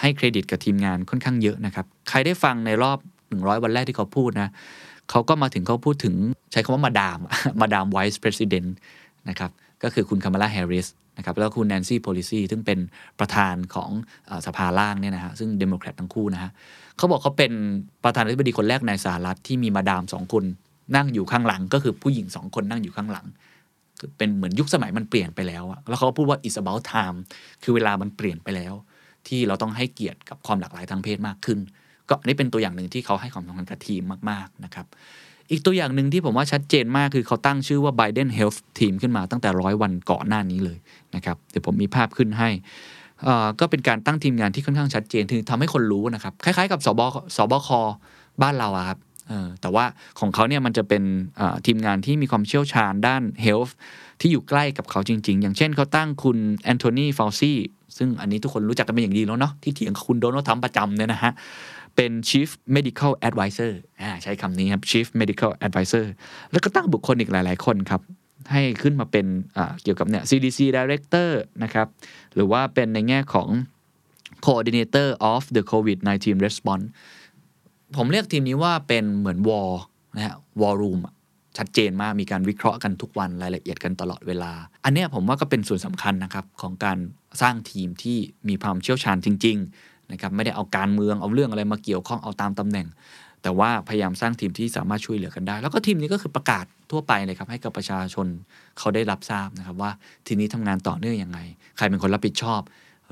[0.01, 2.97] ให้เครดิตกับทีมงานค่อนข้างเยอะนะครับ ใครได้ฟังในรอบ
[3.31, 4.49] 100 วันแรกที่เขาพูดนะ
[5.12, 6.15] เขาก็มาถึงเขาพูดถึง
[6.52, 7.19] ใช้คำว่ามาดาม
[7.62, 8.65] มาดามไวส์ประธาน
[9.30, 9.52] นะครับ
[9.84, 12.80] ก็คือคุณคามาลาแฮร์ริสนะครับ แล้วคุณแนนซี่โพลิซีซึ่งเป็น
[13.19, 13.89] ประธานของ
[14.30, 16.52] อสภาล่างเนี่ยนะฮะ ซึ่งเดโมแครตทั้งคู่นะฮะ
[16.97, 17.52] เขาบอกเขาเป็น
[18.04, 20.43] ประธานาธิบดีคนแรกในสหรัฐที่มีมาดามสองคน
[20.95, 23.26] นั่งอยู่ข้างหลัง ก็คือผู้หญิงสองคนนั่งอยู่ข้างหลัง
[24.17, 27.17] เป็นเหมือนยุคสมัยมันเปลี่ยนไปแล้วอะแล้วเขาก็พูดว่า it's about time
[27.63, 28.74] คือเวลามันเปลี่ยนไปแล้ว
[29.28, 31.60] ที่เราต้องให้เกียรติกับความหลากหลายทางเพศมากขึ้น
[32.12, 34.86] ก็อันนี้เป็นตัวอย่างหนึ่งที่เขาให้ความสำคัญกับทีมมากๆนะครับ
[35.52, 40.78] อีกตัวอย่างหนึ่งที่ผมว่าชัดเจนมากคือเขาตั้งชื่อว่า Biden Health Team ขึ้นมาตั้งแต่ร้อยวันก่อนหน้านี้เลย
[41.15, 42.50] นะครับเดี๋ยวผมมีภาพขึ้นให้
[43.60, 47.02] ก็เป็นการตั้งทีมงานที่ค่อนข้างชัดเจนถึงทำให้คนรู้นะครับ คล้ายๆ กับสบ
[47.36, 47.69] สบค
[48.41, 49.00] บ้านเราครับ
[49.62, 49.86] แต่ว่า
[50.19, 51.04] ของเขาเนี่ยมันจะเป็น
[51.65, 53.71] ทีมงานที่มีความเชี่ยวชาญด้าน health
[54.21, 57.54] ที่อยู่ใกล้กับเขาจริง ๆ อย่างเช่นเขาตั้งคุณแอนโทนีฟาวซี
[57.97, 61.32] ซึ่งอันนี้ทุกคนรู้จักกันเป็นอย่างดีแล้วเนาะที่เถียงคุณโดนัลด์ทรัมป์ประจำเนี่ยนะฮะ
[61.95, 66.06] เป็น Chief Medical Advisor อ่าใช้คำนี้ครับ Chief Medical Advisor
[66.51, 68.01] แล้วก็ตั้งบุคคลอีกหลาย ๆ คนครับ
[68.51, 69.25] ให้ขึ้นมาเป็น
[69.84, 71.30] เกี่ยวกับเนี่ย CDC Director
[71.63, 71.88] นะครับ
[72.36, 73.49] หรือว่าเป็นในแง่ของ
[74.45, 76.86] Coordinator of the COVID-19 Response
[77.97, 79.73] ผมเรียกทีมนี้ว่าเป็นเหมือนวอล
[80.15, 80.99] นะฮะวอลรูม
[81.58, 84.51] ชัดเจนมากมีการวิเคราะห์กันทุกวันรายละเอียดกันตลอดเวลา
[84.86, 86.97] อันนี้ผมว่าก็เป็นส่วนสำคัญนะครับ ของการ
[87.41, 89.60] สร้างทีมที่มีความเชี่ยวชาญจริง
[90.12, 92.88] นะครับไม่ได้เอาการเมืองเอาเรื่องอะไรมาเกี่ยวข้องเอาตามตำแหน่ง
[93.43, 98.28] แต่ว่าพยายามสร้างทีมที่สามารถช่วยเหลือกันได้ แล้วก็ทีมนี้ก็คือประกาศทั่วไปเลยครับให้กับประชาชน
[98.80, 99.91] เขาได้รับทราบนะครับว่า
[100.28, 101.39] ทีนี้ทำงานต่อเนื่องยังไง
[101.78, 102.62] ใครเป็นคนรับผิดชอบ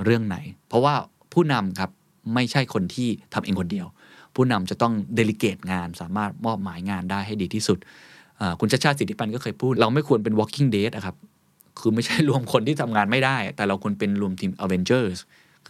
[0.03, 0.93] เรื่องไหน เพราะว่า
[1.33, 1.89] ผู้นำครับ
[2.33, 3.87] ไม่ใช่คนที่ทำเองคนเดียว
[4.35, 7.77] ผู้นำจะต้องเดลิเกตงาน สามารถมอบหมายงานได้ให้ดีที่สุด
[8.59, 11.15] คุณชาชาติสิทธิพันธ์ก็เคยพูด เราไม่ควรเป็น walking dead อะครับ
[11.79, 15.17] คือไม่ใช่รวมคนที่ทำงานไม่ได้ แต่เราควรเป็นรวมทีม Avengers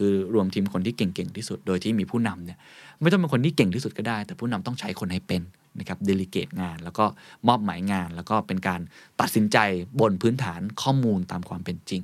[0.02, 2.58] คือรวมทีมคนที่เก่งๆที่สุด โดยที่มีผู้นำเนี่ย
[3.00, 5.42] ไม่ต้องเป็นคนที่เก่งที่สุดก็ได้ แต่ผู้นำต้องใช้คนให้เป็น
[5.78, 7.04] นะครับเดลิเกตงาน แล้วก็
[7.48, 8.80] มอบหมายงาน แล้วก็เป็นการ
[9.20, 9.58] ตัดสินใจ
[10.00, 12.02] บนพื้นฐานข้อมูลตามความเป็นจริง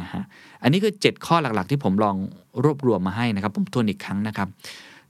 [0.00, 0.22] นะฮะ
[0.62, 2.16] อันนี้คือ 7 ข้อหลักๆ ที่ผมลอง
[2.64, 4.48] รวบรวมมาให้นะครับ ผมทวนอีกครั้งนะครับ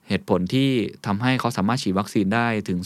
[0.08, 0.68] เหตุผลที่
[1.06, 2.78] ทำให้เขาสามารถฉีดวัคซีนได้ถึง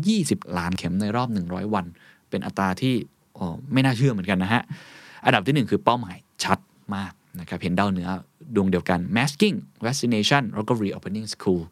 [0.00, 1.86] 220 ล้านเข็มในรอบ 100 วัน
[2.30, 2.94] เป็นอัตราที่
[3.72, 4.62] ไม่น่าเชื่อเหมือนกันนะฮะ
[5.24, 6.58] อันดับที่หนึ่งคือเป้าหมายชัด
[6.96, 8.08] มาก นะครับเห็นดาวเหนือ
[8.54, 11.62] ดวงเดียวกัน masking vaccination แล้วก็ reopening school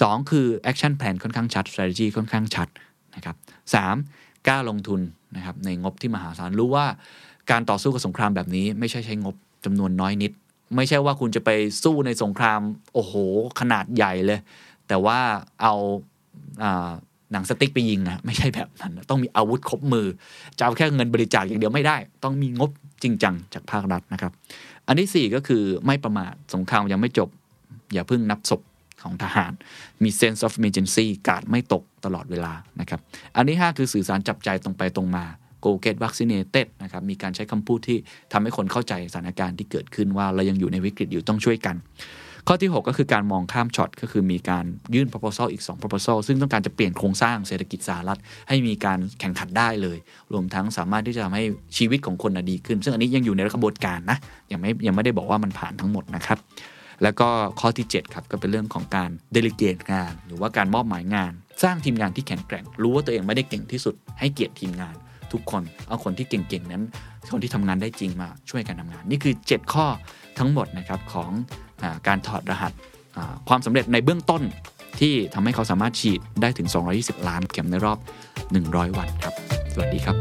[0.00, 2.68] สองคือ action plan ค่อนข้างชัด strategy ค่อนข้างชัด
[3.14, 3.36] นะครับ
[3.74, 3.96] สาม
[4.46, 5.00] กล้าลงทุน
[5.36, 6.86] นะครับในงบที่มหาศาลรู้ว่า
[7.50, 9.34] การต่อสู้กับสงครามแบบนี้ ไม่ใช่ใช้งบ
[9.64, 10.32] จำนวนน้อยนิด
[10.76, 11.50] ไม่ใช่ว่าคุณจะไป
[11.82, 12.60] สู้ในสงคราม
[12.94, 13.14] โอ้โห
[13.60, 14.40] ขนาดใหญ่เลย
[14.88, 15.18] แต่ว่า
[15.62, 15.74] เอา
[16.62, 16.90] อา
[17.32, 20.06] หนังสติ๊กไปยิงนะไม่ใช่แบบนั้น ต้องมีอาวุธครบมือ
[20.58, 22.70] จะเอาแค่เงินบริจาคอย่างเดียวไม่ได้ ต้องมีงบ
[23.02, 24.32] จริงจังจากภาครัฐนะครับ
[24.86, 27.28] อันที่ 4 ก็คือไม่ประมาทสงครามยังไม่จบ
[27.92, 28.60] อย่าเพิ่งนับศพ
[29.02, 29.52] ของทหาร
[30.02, 33.00] มี sense of emergency การดไม่ตกตลอดเวลานะครับ
[33.36, 35.24] อันที่ 5 คือสื่อสารจับใจตรงไปตรงมา
[35.64, 37.98] go get vaccinated นะครับ มีการใช้คำพูดที่
[38.32, 41.76] ทำให้คนเข้าใจสถานการณ์ที่เกิดขึ้นว่าเรายังอยู่ในวิกฤตอยู่ต้องช่วยกัน
[42.50, 49.98] ข้อที่ 6 ก็คือการมองข้ามช็อตก็คือมีการยื่น proposal อีก 2 proposal ซึ่งต้องการจะเปลี่ยนโครงสร้างเศรษฐกิจสหรัฐ ให้มีการแข่งขันได้เลย
[50.32, 51.44] รวมทั้งสามารถที่จะทำให้
[51.76, 54.18] ชีวิตของคนดีขึ้น ซึ่งอันนี้ยังอยู่ในกระบวนการนะ
[54.52, 56.38] ยังไม่ยังไม่ได้บอกว่ามันผ่านทั้งหมดนะครับ
[57.02, 57.28] แล้วก็
[57.60, 61.32] ข้อที่ 7 ครับ ก็เป็นเรื่องของการเดลิเกตงาน หรือว่าการมอบหมายงาน
[61.62, 64.94] สร้างทีมงานที่แข็งแกร่ง รู้ว่าตัวเองไม่ได้เก่งที่สุด ให้เกียรติทีมงาน
[65.32, 66.82] ทุกคน เอาคนที่เก่งๆนั้น
[67.32, 69.86] คนที่ทำงานได้จริงมาช่วยกันทำงาน นี่คือ 7 ข้อ
[70.38, 71.30] ทั้งหมดนะครับของ
[72.06, 72.72] การถอดรหัส
[73.48, 74.42] ความสำเร็จในเบื้องต้น
[75.00, 77.98] ที่ทำให้เขาสามารถฉีดได้ถึง 220 ล้านเข็มในรอบ
[78.52, 79.34] 100 วันครับ
[79.72, 80.16] สวัสดีครับ